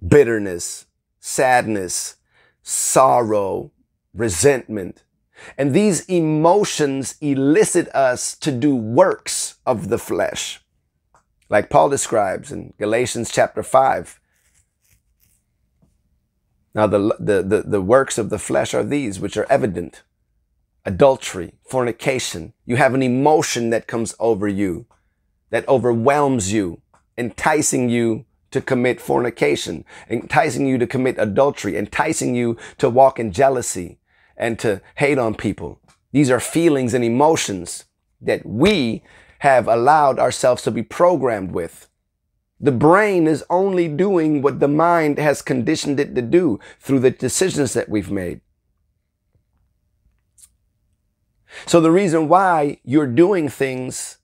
bitterness, 0.06 0.86
sadness, 1.20 2.16
sorrow, 2.62 3.70
resentment. 4.12 5.04
And 5.58 5.74
these 5.74 6.04
emotions 6.06 7.16
elicit 7.20 7.88
us 7.88 8.36
to 8.38 8.52
do 8.52 8.74
works 8.74 9.56
of 9.66 9.88
the 9.88 9.98
flesh. 9.98 10.60
Like 11.48 11.70
Paul 11.70 11.88
describes 11.88 12.50
in 12.50 12.72
Galatians 12.78 13.30
chapter 13.30 13.62
5. 13.62 14.20
Now, 16.74 16.86
the, 16.86 17.16
the, 17.20 17.42
the, 17.42 17.62
the 17.66 17.80
works 17.80 18.18
of 18.18 18.30
the 18.30 18.38
flesh 18.38 18.74
are 18.74 18.82
these, 18.82 19.20
which 19.20 19.36
are 19.36 19.46
evident 19.50 20.02
adultery, 20.84 21.54
fornication. 21.64 22.52
You 22.66 22.76
have 22.76 22.94
an 22.94 23.02
emotion 23.02 23.70
that 23.70 23.86
comes 23.86 24.14
over 24.18 24.46
you, 24.46 24.86
that 25.50 25.66
overwhelms 25.68 26.52
you, 26.52 26.82
enticing 27.16 27.88
you 27.88 28.26
to 28.54 28.60
commit 28.60 29.00
fornication, 29.00 29.84
enticing 30.08 30.64
you 30.64 30.78
to 30.78 30.86
commit 30.86 31.18
adultery, 31.18 31.76
enticing 31.76 32.36
you 32.36 32.56
to 32.78 32.88
walk 32.88 33.18
in 33.18 33.32
jealousy 33.32 33.98
and 34.36 34.60
to 34.60 34.80
hate 34.94 35.18
on 35.18 35.34
people. 35.34 35.80
These 36.12 36.30
are 36.30 36.38
feelings 36.38 36.94
and 36.94 37.02
emotions 37.04 37.86
that 38.20 38.46
we 38.46 39.02
have 39.40 39.66
allowed 39.66 40.20
ourselves 40.20 40.62
to 40.62 40.70
be 40.70 40.84
programmed 40.84 41.50
with. 41.50 41.88
The 42.60 42.70
brain 42.70 43.26
is 43.26 43.44
only 43.50 43.88
doing 43.88 44.40
what 44.40 44.60
the 44.60 44.68
mind 44.68 45.18
has 45.18 45.42
conditioned 45.42 45.98
it 45.98 46.14
to 46.14 46.22
do 46.22 46.60
through 46.78 47.00
the 47.00 47.10
decisions 47.10 47.72
that 47.72 47.88
we've 47.88 48.12
made. 48.12 48.40
So 51.66 51.80
the 51.80 51.90
reason 51.90 52.28
why 52.28 52.78
you're 52.84 53.08
doing 53.08 53.48
things 53.48 54.18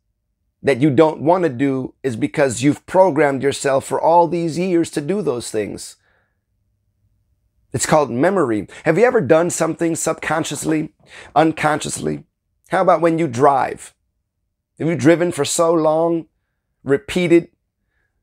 that 0.63 0.81
you 0.81 0.91
don't 0.91 1.23
want 1.23 1.45
to 1.45 1.49
do 1.49 1.95
is 2.03 2.17
because 2.17 2.63
you've 2.63 2.85
programmed 2.87 3.43
yourself 3.43 3.85
for 3.85 4.01
all 4.01 4.29
these 4.29 4.59
years 4.59 4.91
to 4.91 5.01
do 5.01 5.23
those 5.23 5.51
things. 5.51 5.97
It's 7.73 7.87
called 7.87 8.11
memory. 8.11 8.67
Have 8.85 8.99
you 8.99 9.05
ever 9.05 9.21
done 9.21 9.51
something 9.51 9.95
subconsciously, 9.95 10.93
unconsciously? 11.35 12.25
How 12.69 12.83
about 12.83 13.01
when 13.01 13.19
you 13.19 13.29
drive? 13.29 13.95
Have 14.79 14.89
you 14.89 14.97
driven 14.97 15.33
for 15.33 15.45
so 15.45 15.73
long, 15.73 16.27
repeated 16.83 17.49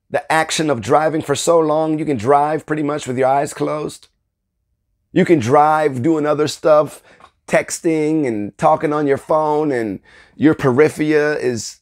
the 0.10 0.29
action 0.32 0.70
of 0.70 0.82
driving 0.82 1.22
for 1.22 1.36
so 1.36 1.60
long, 1.60 2.00
you 2.00 2.06
can 2.06 2.17
drive 2.17 2.65
pretty 2.65 2.84
much 2.84 3.08
with 3.08 3.17
your 3.17 3.27
eyes 3.27 3.53
closed? 3.53 4.08
You 5.12 5.25
can 5.25 5.39
drive 5.39 6.01
doing 6.01 6.25
other 6.25 6.48
stuff, 6.48 7.01
texting 7.48 8.27
and 8.27 8.58
talking 8.58 8.94
on 8.94 9.08
your 9.08 9.17
phone, 9.17 9.72
and 9.72 10.00
your 10.36 10.53
periphery 10.53 11.13
is 11.13 11.79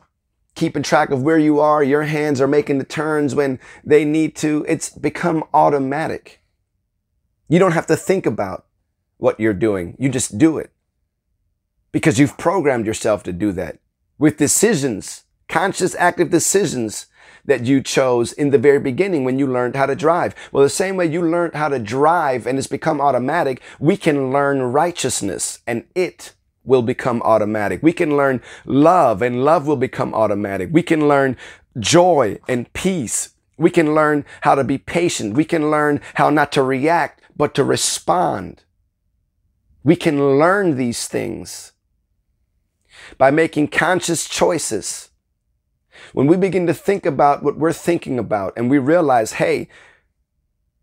keeping 0.55 0.83
track 0.83 1.11
of 1.11 1.21
where 1.21 1.37
you 1.37 1.59
are. 1.59 1.83
Your 1.83 2.03
hands 2.03 2.41
are 2.41 2.47
making 2.47 2.77
the 2.77 2.85
turns 2.85 3.35
when 3.35 3.59
they 3.83 4.05
need 4.05 4.35
to. 4.37 4.65
It's 4.67 4.89
become 4.89 5.43
automatic. 5.53 6.41
You 7.47 7.59
don't 7.59 7.73
have 7.73 7.87
to 7.87 7.95
think 7.95 8.25
about 8.25 8.65
what 9.17 9.39
you're 9.39 9.53
doing. 9.53 9.95
You 9.99 10.09
just 10.09 10.37
do 10.37 10.57
it 10.57 10.71
because 11.91 12.19
you've 12.19 12.37
programmed 12.37 12.85
yourself 12.85 13.23
to 13.23 13.33
do 13.33 13.51
that 13.53 13.79
with 14.17 14.37
decisions, 14.37 15.23
conscious 15.47 15.95
active 15.95 16.29
decisions 16.29 17.07
that 17.45 17.65
you 17.65 17.81
chose 17.81 18.33
in 18.33 18.49
the 18.49 18.57
very 18.57 18.79
beginning 18.79 19.23
when 19.23 19.37
you 19.37 19.45
learned 19.45 19.75
how 19.75 19.85
to 19.85 19.95
drive. 19.95 20.33
Well, 20.51 20.63
the 20.63 20.69
same 20.69 20.95
way 20.95 21.05
you 21.05 21.21
learned 21.21 21.53
how 21.53 21.69
to 21.69 21.79
drive 21.79 22.47
and 22.47 22.57
it's 22.57 22.67
become 22.67 22.99
automatic, 22.99 23.61
we 23.79 23.97
can 23.97 24.31
learn 24.31 24.61
righteousness 24.61 25.59
and 25.67 25.85
it 25.93 26.33
will 26.65 26.81
become 26.83 27.21
automatic. 27.23 27.83
We 27.83 27.93
can 27.93 28.17
learn 28.17 28.41
love 28.65 29.21
and 29.21 29.45
love 29.45 29.67
will 29.67 29.77
become 29.77 30.13
automatic. 30.13 30.69
We 30.71 30.83
can 30.83 31.07
learn 31.07 31.37
joy 31.79 32.39
and 32.47 32.71
peace. 32.73 33.35
We 33.57 33.69
can 33.71 33.95
learn 33.95 34.25
how 34.41 34.55
to 34.55 34.63
be 34.63 34.77
patient. 34.77 35.35
We 35.35 35.45
can 35.45 35.71
learn 35.71 36.01
how 36.15 36.29
not 36.29 36.51
to 36.53 36.63
react, 36.63 37.21
but 37.37 37.55
to 37.55 37.63
respond. 37.63 38.63
We 39.83 39.95
can 39.95 40.39
learn 40.39 40.77
these 40.77 41.07
things. 41.07 41.73
by 43.17 43.31
making 43.31 43.69
conscious 43.69 44.27
choices. 44.27 45.09
When 46.13 46.27
we 46.27 46.37
begin 46.37 46.67
to 46.67 46.73
think 46.73 47.05
about 47.05 47.43
what 47.43 47.57
we're 47.57 47.73
thinking 47.73 48.19
about 48.19 48.53
and 48.57 48.69
we 48.69 48.77
realize, 48.77 49.33
hey, 49.33 49.69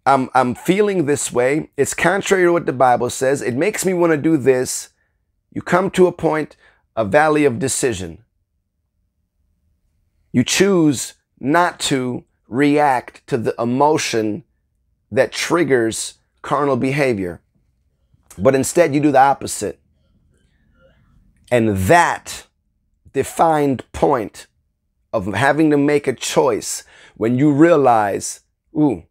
I'm, 0.07 0.31
I'm 0.35 0.55
feeling 0.55 1.07
this 1.07 1.33
way. 1.33 1.71
It's 1.77 1.95
contrary 1.95 2.45
to 2.45 2.53
what 2.53 2.67
the 2.67 2.73
Bible 2.73 3.11
says. 3.11 3.43
It 3.43 3.55
makes 3.55 3.85
me 3.85 3.95
want 3.95 4.13
to 4.13 4.17
do 4.17 4.37
this. 4.37 4.91
You 5.53 5.61
come 5.63 5.91
to 5.93 6.07
a 6.07 6.13
point, 6.13 6.57
a 6.97 7.05
valley 7.05 7.45
of 7.45 7.59
decision. 7.59 8.25
You 10.33 10.45
choose 10.45 11.15
not 11.39 11.79
to 11.81 12.25
react 12.49 13.27
to 13.27 13.37
the 13.37 13.55
emotion 13.59 14.45
that 15.11 15.31
triggers 15.31 16.15
carnal 16.41 16.77
behavior, 16.77 17.43
but 18.39 18.55
instead 18.55 18.95
you 18.95 19.01
do 19.01 19.13
the 19.13 19.21
opposite. 19.21 19.79
And 21.51 21.77
that 21.77 22.47
defined 23.13 23.85
point 23.93 24.47
of 25.13 25.27
having 25.35 25.71
to 25.71 25.77
make 25.77 26.07
a 26.07 26.15
choice 26.15 26.85
when 27.17 27.37
you 27.37 27.53
realize, 27.53 28.41
ooh, 28.75 29.05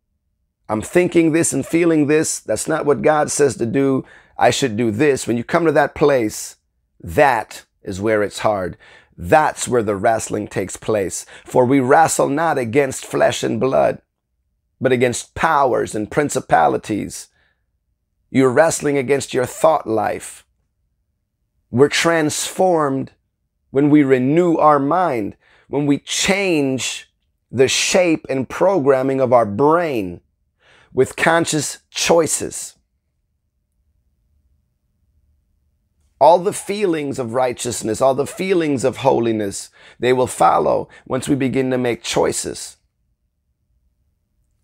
I'm 0.68 0.82
thinking 0.82 1.34
this 1.34 1.54
and 1.54 1.64
feeling 1.66 2.08
this. 2.08 2.40
That's 2.40 2.68
not 2.68 2.86
what 2.86 3.04
God 3.04 3.30
says 3.30 3.58
to 3.58 3.66
do. 3.68 4.06
I 4.42 4.50
should 4.50 4.76
do 4.76 4.90
this. 4.90 5.28
When 5.28 5.38
you 5.38 5.44
come 5.44 5.66
to 5.66 5.72
that 5.72 5.94
place, 5.94 6.56
that 7.00 7.66
is 7.84 8.02
where 8.02 8.24
it's 8.24 8.40
hard. 8.40 8.76
That's 9.16 9.68
where 9.68 9.84
the 9.84 9.96
wrestling 9.96 10.48
takes 10.48 10.78
place. 10.78 11.28
For 11.46 11.64
we 11.64 11.80
wrestle 11.80 12.28
not 12.28 12.58
against 12.58 13.06
flesh 13.06 13.44
and 13.44 13.60
blood, 13.60 14.02
but 14.82 14.92
against 14.92 15.36
powers 15.36 15.94
and 15.94 16.10
principalities. 16.10 17.28
You're 18.32 18.50
wrestling 18.50 18.98
against 18.98 19.32
your 19.32 19.46
thought 19.46 19.88
life. 19.88 20.44
We're 21.70 21.88
transformed 21.88 23.12
when 23.70 23.92
we 23.92 24.02
renew 24.02 24.56
our 24.56 24.80
mind, 24.80 25.38
when 25.68 25.86
we 25.86 26.00
change 26.00 27.14
the 27.52 27.68
shape 27.68 28.26
and 28.28 28.50
programming 28.50 29.22
of 29.22 29.34
our 29.34 29.46
brain 29.46 30.22
with 30.92 31.16
conscious 31.16 31.84
choices. 31.92 32.76
All 36.22 36.38
the 36.38 36.54
feelings 36.54 37.18
of 37.18 37.34
righteousness, 37.34 38.00
all 38.00 38.14
the 38.14 38.28
feelings 38.28 38.84
of 38.84 38.98
holiness, 38.98 39.72
they 39.98 40.14
will 40.14 40.28
follow 40.28 40.88
once 41.08 41.28
we 41.28 41.34
begin 41.34 41.72
to 41.72 41.80
make 41.80 42.04
choices 42.04 42.78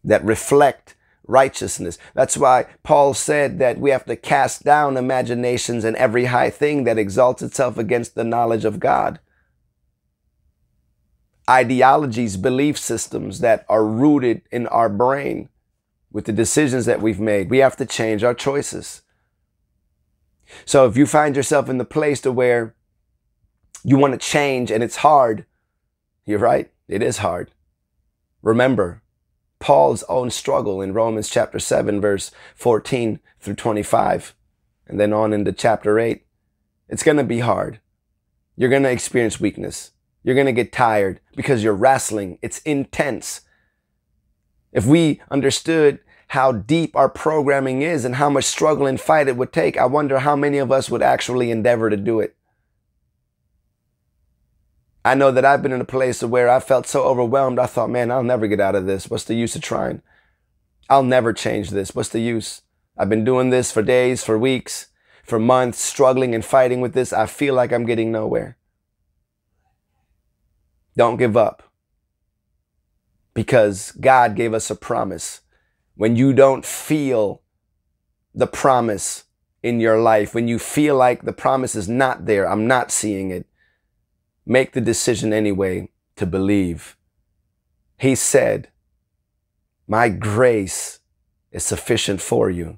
that 0.04 0.24
reflect 0.24 0.96
righteousness. 1.26 1.98
That's 2.14 2.38
why 2.38 2.68
Paul 2.84 3.16
said 3.16 3.58
that 3.58 3.80
we 3.80 3.90
have 3.90 4.06
to 4.06 4.16
cast 4.16 4.66
down 4.66 4.98
imaginations 4.98 5.84
and 5.84 5.98
every 5.98 6.26
high 6.26 6.52
thing 6.52 6.84
that 6.84 7.00
exalts 7.00 7.42
itself 7.42 7.80
against 7.80 8.14
the 8.14 8.24
knowledge 8.24 8.64
of 8.64 8.80
God. 8.80 9.20
Ideologies, 11.50 12.38
belief 12.38 12.78
systems 12.78 13.40
that 13.40 13.66
are 13.68 13.84
rooted 13.84 14.44
in 14.52 14.68
our 14.68 14.90
brain 14.90 15.50
with 16.12 16.26
the 16.26 16.34
decisions 16.34 16.86
that 16.86 17.02
we've 17.02 17.20
made. 17.20 17.50
We 17.50 17.58
have 17.58 17.78
to 17.78 17.86
change 17.88 18.24
our 18.24 18.36
choices. 18.36 19.02
So 20.66 20.86
if 20.86 20.98
you 20.98 21.06
find 21.06 21.36
yourself 21.36 21.70
in 21.70 21.77
the 21.77 21.86
place 21.86 22.22
to 22.22 22.32
where 22.32 22.75
you 23.84 23.98
want 23.98 24.13
to 24.13 24.18
change 24.18 24.72
and 24.72 24.84
it's 24.84 24.98
hard, 24.98 25.46
you're 26.25 26.39
right. 26.39 26.72
It 26.88 27.01
is 27.01 27.18
hard. 27.18 27.51
Remember 28.42 29.01
Paul's 29.60 30.04
own 30.04 30.30
struggle 30.30 30.82
in 30.82 30.94
Romans 30.94 31.30
chapter 31.30 31.60
7, 31.60 32.00
verse 32.00 32.32
14 32.56 33.20
through 33.39 33.56
25, 33.56 34.36
and 34.88 35.00
then 35.00 35.13
on 35.13 35.34
into 35.34 35.51
chapter 35.51 36.00
8. 36.00 36.25
It's 36.89 37.04
going 37.04 37.18
to 37.18 37.24
be 37.24 37.39
hard. 37.39 37.80
You're 38.56 38.70
going 38.70 38.84
to 38.84 38.92
experience 38.92 39.39
weakness. 39.39 39.91
You're 40.24 40.36
going 40.36 40.48
to 40.48 40.54
get 40.54 40.71
tired 40.71 41.19
because 41.36 41.63
you're 41.63 41.74
wrestling. 41.74 42.39
It's 42.41 42.60
intense. 42.60 43.41
If 44.71 44.86
we 44.86 45.21
understood 45.32 46.00
how 46.28 46.52
deep 46.52 46.96
our 46.96 47.10
programming 47.10 47.82
is 47.82 48.04
and 48.04 48.16
how 48.16 48.30
much 48.30 48.44
struggle 48.44 48.86
and 48.86 49.00
fight 49.00 49.28
it 49.28 49.38
would 49.38 49.54
take, 49.54 49.78
I 49.78 49.86
wonder 49.86 50.20
how 50.20 50.36
many 50.36 50.58
of 50.58 50.72
us 50.72 50.90
would 50.90 51.02
actually 51.02 51.52
endeavor 51.52 51.90
to 51.90 51.98
do 51.98 52.20
it. 52.20 52.36
I 55.06 55.16
know 55.16 55.32
that 55.32 55.46
I've 55.46 55.62
been 55.62 55.72
in 55.72 55.80
a 55.80 55.86
place 55.86 56.22
where 56.22 56.50
I 56.50 56.60
felt 56.60 56.86
so 56.86 57.04
overwhelmed, 57.04 57.60
I 57.60 57.66
thought, 57.66 57.90
man, 57.90 58.12
I'll 58.12 58.24
never 58.24 58.48
get 58.48 58.60
out 58.60 58.76
of 58.76 58.86
this. 58.86 59.10
What's 59.10 59.24
the 59.24 59.36
use 59.36 59.56
of 59.56 59.62
trying? 59.62 60.02
I'll 60.90 61.04
never 61.04 61.32
change 61.32 61.70
this. 61.70 61.96
What's 61.96 62.10
the 62.10 62.20
use? 62.20 62.62
I've 62.98 63.10
been 63.10 63.24
doing 63.24 63.50
this 63.50 63.72
for 63.72 63.82
days, 63.82 64.24
for 64.24 64.38
weeks, 64.38 64.88
for 65.24 65.40
months, 65.40 65.80
struggling 65.80 66.36
and 66.36 66.44
fighting 66.44 66.82
with 66.82 66.94
this. 66.94 67.13
I 67.13 67.26
feel 67.26 67.54
like 67.54 67.72
I'm 67.72 67.86
getting 67.86 68.12
nowhere. 68.12 68.58
Don't 70.98 71.18
give 71.18 71.38
up 71.38 71.63
because 73.34 73.92
God 73.92 74.36
gave 74.36 74.54
us 74.54 74.70
a 74.70 74.76
promise. 74.76 75.42
When 75.97 76.15
you 76.15 76.31
don't 76.31 76.65
feel 76.65 77.41
the 78.33 78.47
promise 78.47 79.25
in 79.63 79.79
your 79.79 79.99
life, 79.99 80.33
when 80.33 80.47
you 80.47 80.60
feel 80.60 80.95
like 80.95 81.23
the 81.23 81.33
promise 81.33 81.75
is 81.75 81.89
not 81.89 82.25
there, 82.25 82.47
I'm 82.47 82.67
not 82.67 82.91
seeing 82.91 83.31
it, 83.31 83.47
make 84.45 84.73
the 84.73 84.81
decision 84.81 85.33
anyway 85.33 85.89
to 86.15 86.25
believe. 86.25 86.95
He 87.97 88.13
said, 88.13 88.69
My 89.88 90.10
grace 90.10 90.99
is 91.51 91.63
sufficient 91.63 92.21
for 92.21 92.49
you. 92.49 92.77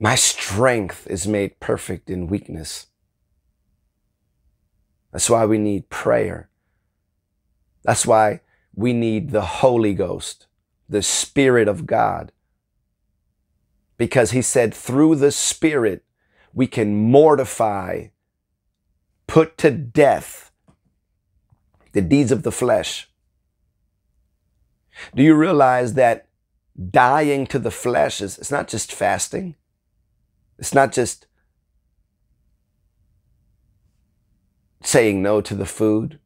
My 0.00 0.16
strength 0.16 1.06
is 1.06 1.28
made 1.28 1.60
perfect 1.60 2.10
in 2.10 2.26
weakness. 2.26 2.86
That's 5.12 5.30
why 5.30 5.44
we 5.44 5.58
need 5.58 5.88
prayer. 5.88 6.50
That's 7.84 8.06
why 8.06 8.40
we 8.74 8.92
need 8.92 9.30
the 9.30 9.42
Holy 9.42 9.94
Ghost, 9.94 10.46
the 10.90 11.02
Spirit 11.02 11.68
of 11.68 11.86
God. 11.86 12.32
Because 13.96 14.32
he 14.32 14.42
said, 14.42 14.74
through 14.74 15.14
the 15.16 15.30
Spirit, 15.30 16.04
we 16.52 16.66
can 16.66 16.96
mortify, 16.96 18.08
put 19.28 19.56
to 19.58 19.70
death 19.70 20.50
the 21.92 22.02
deeds 22.02 22.32
of 22.32 22.42
the 22.42 22.52
flesh. 22.52 23.08
Do 25.14 25.22
you 25.22 25.34
realize 25.34 25.94
that 25.94 26.26
dying 26.90 27.46
to 27.46 27.58
the 27.58 27.70
flesh 27.70 28.20
is 28.20 28.36
it's 28.38 28.50
not 28.50 28.66
just 28.66 28.92
fasting? 28.92 29.54
It's 30.58 30.74
not 30.74 30.92
just 30.92 31.26
saying 34.82 35.22
no 35.22 35.40
to 35.40 35.54
the 35.54 35.66
food. 35.66 36.18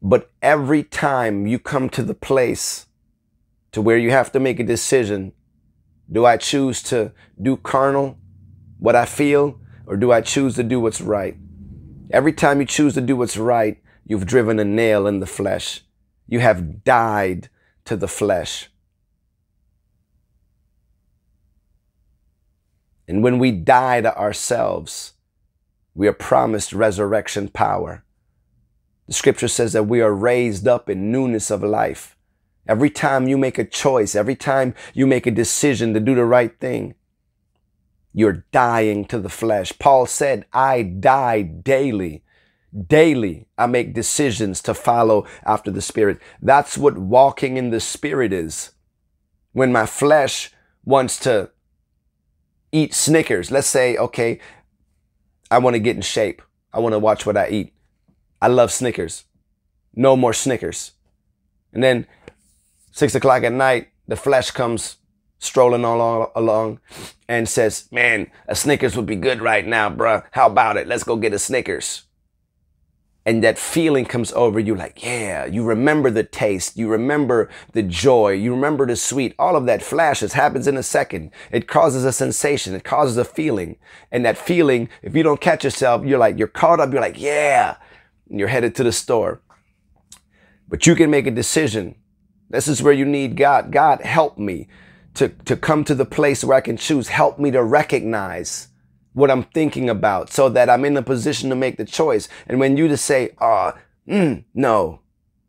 But 0.00 0.30
every 0.40 0.82
time 0.82 1.46
you 1.46 1.58
come 1.58 1.90
to 1.90 2.02
the 2.02 2.14
place 2.14 2.87
to 3.72 3.82
where 3.82 3.98
you 3.98 4.10
have 4.10 4.32
to 4.32 4.40
make 4.40 4.60
a 4.60 4.64
decision, 4.64 5.32
do 6.10 6.24
I 6.24 6.36
choose 6.36 6.82
to 6.84 7.12
do 7.40 7.56
carnal, 7.56 8.16
what 8.78 8.96
I 8.96 9.04
feel, 9.04 9.60
or 9.86 9.96
do 9.96 10.12
I 10.12 10.20
choose 10.20 10.54
to 10.56 10.62
do 10.62 10.80
what's 10.80 11.00
right? 11.00 11.36
Every 12.10 12.32
time 12.32 12.60
you 12.60 12.66
choose 12.66 12.94
to 12.94 13.00
do 13.00 13.16
what's 13.16 13.36
right, 13.36 13.82
you've 14.04 14.26
driven 14.26 14.58
a 14.58 14.64
nail 14.64 15.06
in 15.06 15.20
the 15.20 15.26
flesh. 15.26 15.82
You 16.26 16.40
have 16.40 16.84
died 16.84 17.48
to 17.84 17.96
the 17.96 18.08
flesh. 18.08 18.70
And 23.06 23.22
when 23.22 23.38
we 23.38 23.50
die 23.52 24.02
to 24.02 24.16
ourselves, 24.16 25.14
we 25.94 26.06
are 26.06 26.12
promised 26.12 26.72
resurrection 26.72 27.48
power. 27.48 28.04
The 29.06 29.14
scripture 29.14 29.48
says 29.48 29.72
that 29.72 29.84
we 29.84 30.02
are 30.02 30.12
raised 30.12 30.68
up 30.68 30.90
in 30.90 31.10
newness 31.10 31.50
of 31.50 31.62
life. 31.62 32.17
Every 32.68 32.90
time 32.90 33.26
you 33.26 33.38
make 33.38 33.58
a 33.58 33.64
choice, 33.64 34.14
every 34.14 34.36
time 34.36 34.74
you 34.92 35.06
make 35.06 35.26
a 35.26 35.30
decision 35.30 35.94
to 35.94 36.00
do 36.00 36.14
the 36.14 36.26
right 36.26 36.56
thing, 36.60 36.94
you're 38.12 38.44
dying 38.52 39.06
to 39.06 39.18
the 39.18 39.30
flesh. 39.30 39.72
Paul 39.78 40.04
said, 40.04 40.44
I 40.52 40.82
die 40.82 41.42
daily. 41.42 42.24
Daily, 42.86 43.46
I 43.56 43.66
make 43.66 43.94
decisions 43.94 44.60
to 44.62 44.74
follow 44.74 45.26
after 45.46 45.70
the 45.70 45.80
Spirit. 45.80 46.20
That's 46.42 46.76
what 46.76 46.98
walking 46.98 47.56
in 47.56 47.70
the 47.70 47.80
Spirit 47.80 48.32
is. 48.32 48.72
When 49.52 49.72
my 49.72 49.86
flesh 49.86 50.52
wants 50.84 51.18
to 51.20 51.50
eat 52.70 52.92
Snickers, 52.92 53.50
let's 53.50 53.66
say, 53.66 53.96
okay, 53.96 54.40
I 55.50 55.58
want 55.58 55.74
to 55.74 55.80
get 55.80 55.96
in 55.96 56.02
shape. 56.02 56.42
I 56.72 56.80
want 56.80 56.92
to 56.92 56.98
watch 56.98 57.24
what 57.24 57.38
I 57.38 57.48
eat. 57.48 57.72
I 58.42 58.48
love 58.48 58.70
Snickers. 58.70 59.24
No 59.94 60.16
more 60.16 60.34
Snickers. 60.34 60.92
And 61.72 61.82
then 61.82 62.06
six 62.98 63.14
o'clock 63.14 63.44
at 63.44 63.52
night, 63.52 63.88
the 64.08 64.16
flesh 64.16 64.50
comes 64.50 64.96
strolling 65.38 65.84
all 65.84 66.32
along 66.34 66.80
and 67.28 67.48
says, 67.48 67.88
Man, 67.92 68.28
a 68.48 68.56
Snickers 68.56 68.96
would 68.96 69.06
be 69.06 69.14
good 69.14 69.40
right 69.40 69.64
now, 69.64 69.88
bruh. 69.88 70.24
How 70.32 70.48
about 70.48 70.76
it? 70.76 70.88
Let's 70.88 71.04
go 71.04 71.16
get 71.16 71.32
a 71.32 71.38
Snickers. 71.38 72.04
and 73.28 73.44
that 73.44 73.58
feeling 73.58 74.06
comes 74.06 74.32
over 74.32 74.58
you 74.58 74.74
like, 74.74 75.02
yeah, 75.04 75.44
you 75.44 75.62
remember 75.62 76.10
the 76.10 76.24
taste, 76.24 76.78
you 76.78 76.88
remember 76.88 77.50
the 77.74 77.82
joy, 77.82 78.30
you 78.32 78.54
remember 78.54 78.86
the 78.86 78.96
sweet. 78.96 79.34
All 79.38 79.54
of 79.54 79.66
that 79.66 79.82
flashes, 79.82 80.32
happens 80.32 80.66
in 80.66 80.78
a 80.78 80.82
second. 80.82 81.30
It 81.52 81.68
causes 81.68 82.06
a 82.06 82.12
sensation, 82.12 82.74
it 82.74 82.84
causes 82.84 83.18
a 83.18 83.26
feeling. 83.26 83.76
And 84.10 84.24
that 84.24 84.38
feeling, 84.38 84.88
if 85.02 85.14
you 85.14 85.22
don't 85.22 85.42
catch 85.42 85.62
yourself, 85.62 86.06
you're 86.06 86.18
like, 86.18 86.38
you're 86.38 86.48
caught 86.48 86.80
up, 86.80 86.90
you're 86.90 87.02
like, 87.02 87.20
yeah, 87.20 87.76
and 88.30 88.38
you're 88.38 88.48
headed 88.48 88.74
to 88.76 88.82
the 88.82 88.92
store. 88.92 89.42
But 90.66 90.86
you 90.86 90.94
can 90.94 91.10
make 91.10 91.26
a 91.26 91.30
decision. 91.30 91.96
This 92.50 92.68
is 92.68 92.82
where 92.82 92.92
you 92.92 93.04
need 93.04 93.36
God. 93.36 93.70
God, 93.70 94.00
help 94.02 94.38
me 94.38 94.68
to, 95.14 95.28
to 95.28 95.56
come 95.56 95.84
to 95.84 95.94
the 95.94 96.04
place 96.04 96.42
where 96.42 96.56
I 96.56 96.62
can 96.62 96.76
choose. 96.76 97.08
Help 97.08 97.38
me 97.38 97.50
to 97.50 97.62
recognize 97.62 98.68
what 99.12 99.30
I'm 99.30 99.42
thinking 99.42 99.90
about 99.90 100.30
so 100.30 100.48
that 100.48 100.70
I'm 100.70 100.84
in 100.84 100.96
a 100.96 101.02
position 101.02 101.50
to 101.50 101.56
make 101.56 101.76
the 101.76 101.84
choice. 101.84 102.28
And 102.46 102.60
when 102.60 102.76
you 102.76 102.88
just 102.88 103.04
say, 103.04 103.30
ah, 103.40 103.74
oh, 103.76 104.12
mm, 104.12 104.44
no, 104.54 105.00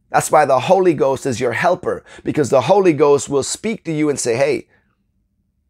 that's 0.09 0.31
why 0.31 0.45
the 0.45 0.59
Holy 0.59 0.93
Ghost 0.93 1.25
is 1.25 1.39
your 1.39 1.53
helper 1.53 2.03
because 2.23 2.49
the 2.49 2.61
Holy 2.61 2.93
Ghost 2.93 3.29
will 3.29 3.43
speak 3.43 3.85
to 3.85 3.91
you 3.91 4.09
and 4.09 4.19
say, 4.19 4.35
hey, 4.35 4.67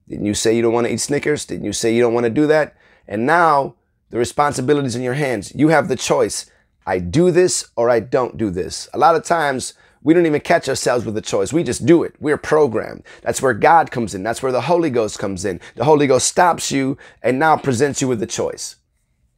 didn't 0.08 0.26
you 0.26 0.34
say 0.34 0.56
you 0.56 0.62
don't 0.62 0.74
want 0.74 0.88
to 0.88 0.94
eat 0.94 1.02
Snickers? 1.02 1.46
Didn't 1.46 1.66
you 1.66 1.74
say 1.74 1.94
you 1.94 2.02
don't 2.02 2.14
want 2.14 2.24
to 2.24 2.32
do 2.32 2.48
that? 2.48 2.76
And 3.08 3.26
now 3.26 3.76
the 4.10 4.18
responsibility 4.18 4.88
is 4.88 4.96
in 4.96 5.04
your 5.04 5.14
hands. 5.14 5.54
You 5.54 5.68
have 5.68 5.88
the 5.88 5.96
choice. 5.96 6.50
I 6.86 7.00
do 7.00 7.30
this 7.32 7.70
or 7.76 7.90
I 7.90 8.00
don't 8.00 8.38
do 8.38 8.50
this. 8.50 8.88
A 8.94 8.98
lot 8.98 9.16
of 9.16 9.24
times 9.24 9.74
we 10.02 10.14
don't 10.14 10.26
even 10.26 10.42
catch 10.42 10.70
ourselves 10.70 11.06
with 11.06 11.18
a 11.18 11.22
choice. 11.22 11.52
We 11.52 11.64
just 11.64 11.86
do 11.86 12.04
it. 12.04 12.16
We're 12.20 12.38
programmed. 12.38 13.04
That's 13.22 13.42
where 13.42 13.54
God 13.54 13.92
comes 13.92 14.16
in. 14.16 14.24
That's 14.24 14.42
where 14.42 14.52
the 14.52 14.62
Holy 14.62 14.90
Ghost 14.90 15.20
comes 15.20 15.44
in. 15.44 15.60
The 15.76 15.86
Holy 15.86 16.08
Ghost 16.08 16.28
stops 16.28 16.72
you 16.72 16.98
and 17.22 17.38
now 17.38 17.58
presents 17.58 18.02
you 18.02 18.08
with 18.08 18.22
a 18.24 18.28
choice. 18.28 18.78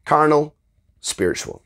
Carnal, 0.05 0.55
spiritual. 0.99 1.63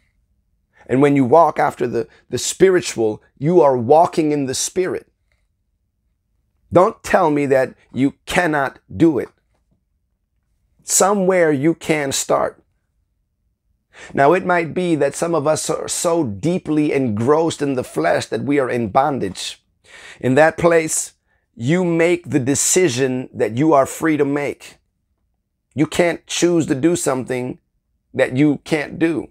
And 0.88 1.02
when 1.02 1.16
you 1.16 1.26
walk 1.26 1.60
after 1.60 1.88
the, 1.88 2.08
the 2.30 2.38
spiritual, 2.38 3.22
you 3.38 3.62
are 3.62 3.78
walking 3.78 4.32
in 4.32 4.46
the 4.46 4.54
spirit. 4.54 5.08
Don't 6.72 7.02
tell 7.04 7.32
me 7.32 7.46
that 7.48 7.74
you 7.94 8.14
cannot 8.26 8.80
do 8.96 9.20
it. 9.20 9.30
Somewhere 10.84 11.52
you 11.52 11.74
can 11.74 12.12
start. 12.12 12.62
Now, 14.14 14.34
it 14.34 14.46
might 14.46 14.74
be 14.74 14.96
that 14.96 15.16
some 15.16 15.34
of 15.34 15.48
us 15.48 15.70
are 15.70 15.88
so 15.88 16.24
deeply 16.24 16.92
engrossed 16.92 17.62
in 17.62 17.76
the 17.76 17.84
flesh 17.84 18.26
that 18.28 18.44
we 18.44 18.60
are 18.60 18.70
in 18.70 18.90
bondage. 18.90 19.64
In 20.20 20.36
that 20.36 20.58
place, 20.58 21.14
you 21.56 21.86
make 21.86 22.30
the 22.30 22.40
decision 22.40 23.30
that 23.34 23.58
you 23.58 23.74
are 23.74 23.86
free 23.86 24.18
to 24.18 24.26
make. 24.26 24.78
You 25.74 25.88
can't 25.88 26.26
choose 26.28 26.66
to 26.68 26.76
do 26.76 26.96
something 26.96 27.60
that 28.14 28.36
you 28.38 28.60
can't 28.64 28.98
do. 29.00 29.30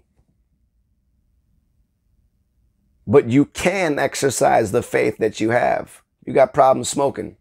But 3.07 3.29
you 3.29 3.45
can 3.45 3.99
exercise 3.99 4.71
the 4.71 4.81
faith 4.81 5.17
that 5.17 5.39
you 5.39 5.51
have. 5.51 6.01
You 6.25 6.33
got 6.33 6.53
problems 6.53 6.89
smoking. 6.89 7.37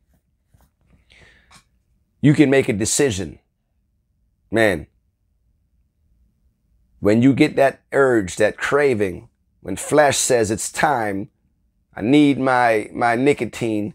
You 2.21 2.35
can 2.35 2.51
make 2.51 2.69
a 2.69 2.75
decision. 2.75 3.39
Man, 4.51 4.87
when 7.05 7.21
you 7.21 7.35
get 7.35 7.55
that 7.57 7.83
urge, 7.93 8.37
that 8.37 8.57
craving, 8.57 9.29
when 9.61 9.77
flesh 9.77 10.17
says 10.17 10.51
it's 10.51 10.73
time, 10.73 11.29
I 11.95 12.01
need 12.01 12.39
my, 12.39 12.89
my 12.95 13.15
nicotine, 13.15 13.93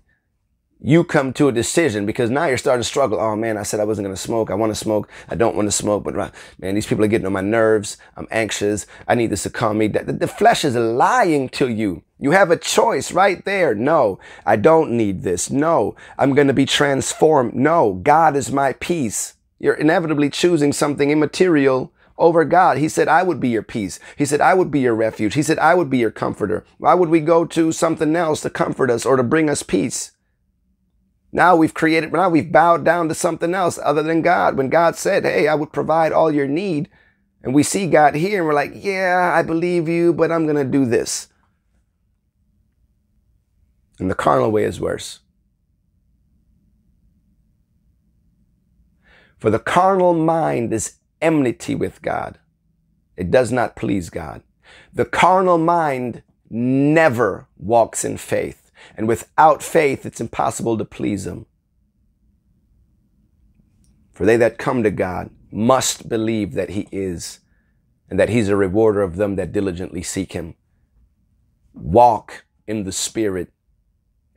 you 0.80 1.04
come 1.04 1.34
to 1.34 1.48
a 1.48 1.52
decision 1.52 2.06
because 2.06 2.30
now 2.30 2.46
you're 2.46 2.60
starting 2.60 2.84
to 2.84 2.88
struggle. 2.88 3.20
Oh 3.20 3.36
man, 3.36 3.58
I 3.58 3.64
said 3.64 3.80
I 3.80 3.84
wasn't 3.84 4.06
going 4.06 4.16
to 4.16 4.22
smoke. 4.22 4.52
I 4.52 4.54
want 4.54 4.70
to 4.70 4.76
smoke. 4.76 5.10
I 5.28 5.34
don't 5.34 5.56
want 5.56 5.68
to 5.68 5.72
smoke, 5.72 6.04
but 6.04 6.16
man, 6.60 6.76
these 6.76 6.86
people 6.86 7.04
are 7.04 7.08
getting 7.08 7.26
on 7.26 7.34
my 7.34 7.42
nerves. 7.42 7.98
I'm 8.16 8.28
anxious. 8.30 8.86
I 9.08 9.16
need 9.16 9.32
this 9.32 9.42
to 9.42 9.50
calm 9.50 9.80
me. 9.80 9.88
The, 9.88 10.28
flesh 10.28 10.64
is 10.64 10.76
lying 10.76 11.50
to 11.50 11.68
you. 11.68 12.04
You 12.20 12.30
have 12.30 12.52
a 12.52 12.58
choice 12.58 13.12
right 13.12 13.44
there. 13.44 13.74
No, 13.74 14.20
I 14.46 14.56
don't 14.56 14.92
need 14.92 15.24
this. 15.24 15.50
No, 15.50 15.96
I'm 16.20 16.36
going 16.36 16.48
to 16.48 16.54
be 16.54 16.68
transformed. 16.68 17.56
No, 17.56 17.94
God 18.04 18.36
is 18.36 18.52
my 18.52 18.74
peace. 18.74 19.34
You're 19.58 19.74
inevitably 19.74 20.30
choosing 20.30 20.74
something 20.74 21.10
immaterial 21.10 21.92
over 22.20 22.46
God. 22.46 22.78
He 22.78 22.90
said, 22.90 23.08
I 23.08 23.24
would 23.24 23.40
be 23.40 23.50
your 23.50 23.64
peace. 23.64 24.00
He 24.18 24.26
said, 24.26 24.42
I 24.42 24.54
would 24.54 24.70
be 24.70 24.82
your 24.82 24.94
refuge. 24.94 25.34
He 25.34 25.42
said, 25.42 25.58
I 25.58 25.74
would 25.74 25.90
be 25.90 25.98
your 25.98 26.12
comforter. 26.12 26.66
Why 26.78 26.94
would 26.94 27.10
we 27.10 27.22
go 27.22 27.46
to 27.46 27.72
something 27.72 28.16
else 28.16 28.42
to 28.42 28.50
comfort 28.50 28.92
us 28.92 29.06
or 29.06 29.16
to 29.16 29.24
bring 29.24 29.50
us 29.50 29.64
peace? 29.64 30.12
Now 31.32 31.56
we've 31.56 31.74
created, 31.74 32.12
now 32.12 32.30
we've 32.30 32.52
bowed 32.52 32.84
down 32.84 33.08
to 33.10 33.16
something 33.16 33.54
else 33.54 33.80
other 33.84 34.04
than 34.04 34.22
God. 34.22 34.58
When 34.58 34.70
God 34.70 34.96
said, 34.96 35.24
Hey, 35.24 35.48
I 35.48 35.56
would 35.56 35.72
provide 35.72 36.12
all 36.12 36.32
your 36.32 36.48
need. 36.48 36.90
And 37.42 37.56
we 37.56 37.64
see 37.64 37.88
God 37.88 38.16
here 38.16 38.40
and 38.40 38.48
we're 38.48 38.54
like, 38.54 38.74
Yeah, 38.76 39.32
I 39.34 39.42
believe 39.42 39.88
you, 39.88 40.14
but 40.14 40.32
I'm 40.32 40.46
going 40.46 40.58
to 40.58 40.66
do 40.66 40.86
this. 40.86 41.28
And 44.00 44.10
the 44.10 44.16
carnal 44.16 44.52
way 44.52 44.64
is 44.64 44.80
worse. 44.80 45.20
For 49.38 49.50
the 49.50 49.60
carnal 49.60 50.14
mind 50.14 50.74
is 50.74 50.99
enmity 51.22 51.76
with 51.76 52.02
God. 52.02 52.40
It 53.18 53.32
does 53.32 53.52
not 53.52 53.76
please 53.76 54.10
God. 54.10 54.44
The 54.94 55.06
carnal 55.06 55.58
mind 55.58 56.24
never 56.50 57.48
walks 57.58 58.06
in 58.06 58.18
faith. 58.18 58.72
And 58.96 59.08
without 59.08 59.62
faith, 59.62 60.06
it's 60.06 60.22
impossible 60.22 60.78
to 60.78 60.86
please 60.86 61.28
Him. 61.28 61.46
For 64.14 64.26
they 64.26 64.38
that 64.38 64.58
come 64.58 64.84
to 64.84 64.92
God 64.92 65.32
must 65.52 66.10
believe 66.10 66.54
that 66.54 66.70
He 66.70 66.88
is, 66.92 67.40
and 68.10 68.20
that 68.20 68.30
He's 68.30 68.50
a 68.50 68.56
rewarder 68.56 69.02
of 69.02 69.18
them 69.18 69.36
that 69.36 69.52
diligently 69.52 70.04
seek 70.04 70.34
Him. 70.34 70.56
Walk 71.74 72.46
in 72.68 72.84
the 72.84 72.92
Spirit, 72.92 73.52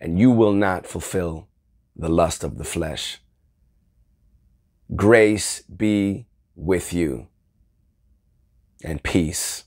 and 0.01 0.19
you 0.19 0.31
will 0.31 0.53
not 0.53 0.87
fulfill 0.87 1.49
the 1.95 2.09
lust 2.09 2.43
of 2.43 2.59
the 2.59 2.65
flesh. 2.65 3.21
Grace 4.95 5.63
be 5.63 6.27
with 6.57 6.93
you 6.93 7.29
and 8.85 9.03
peace. 9.03 9.65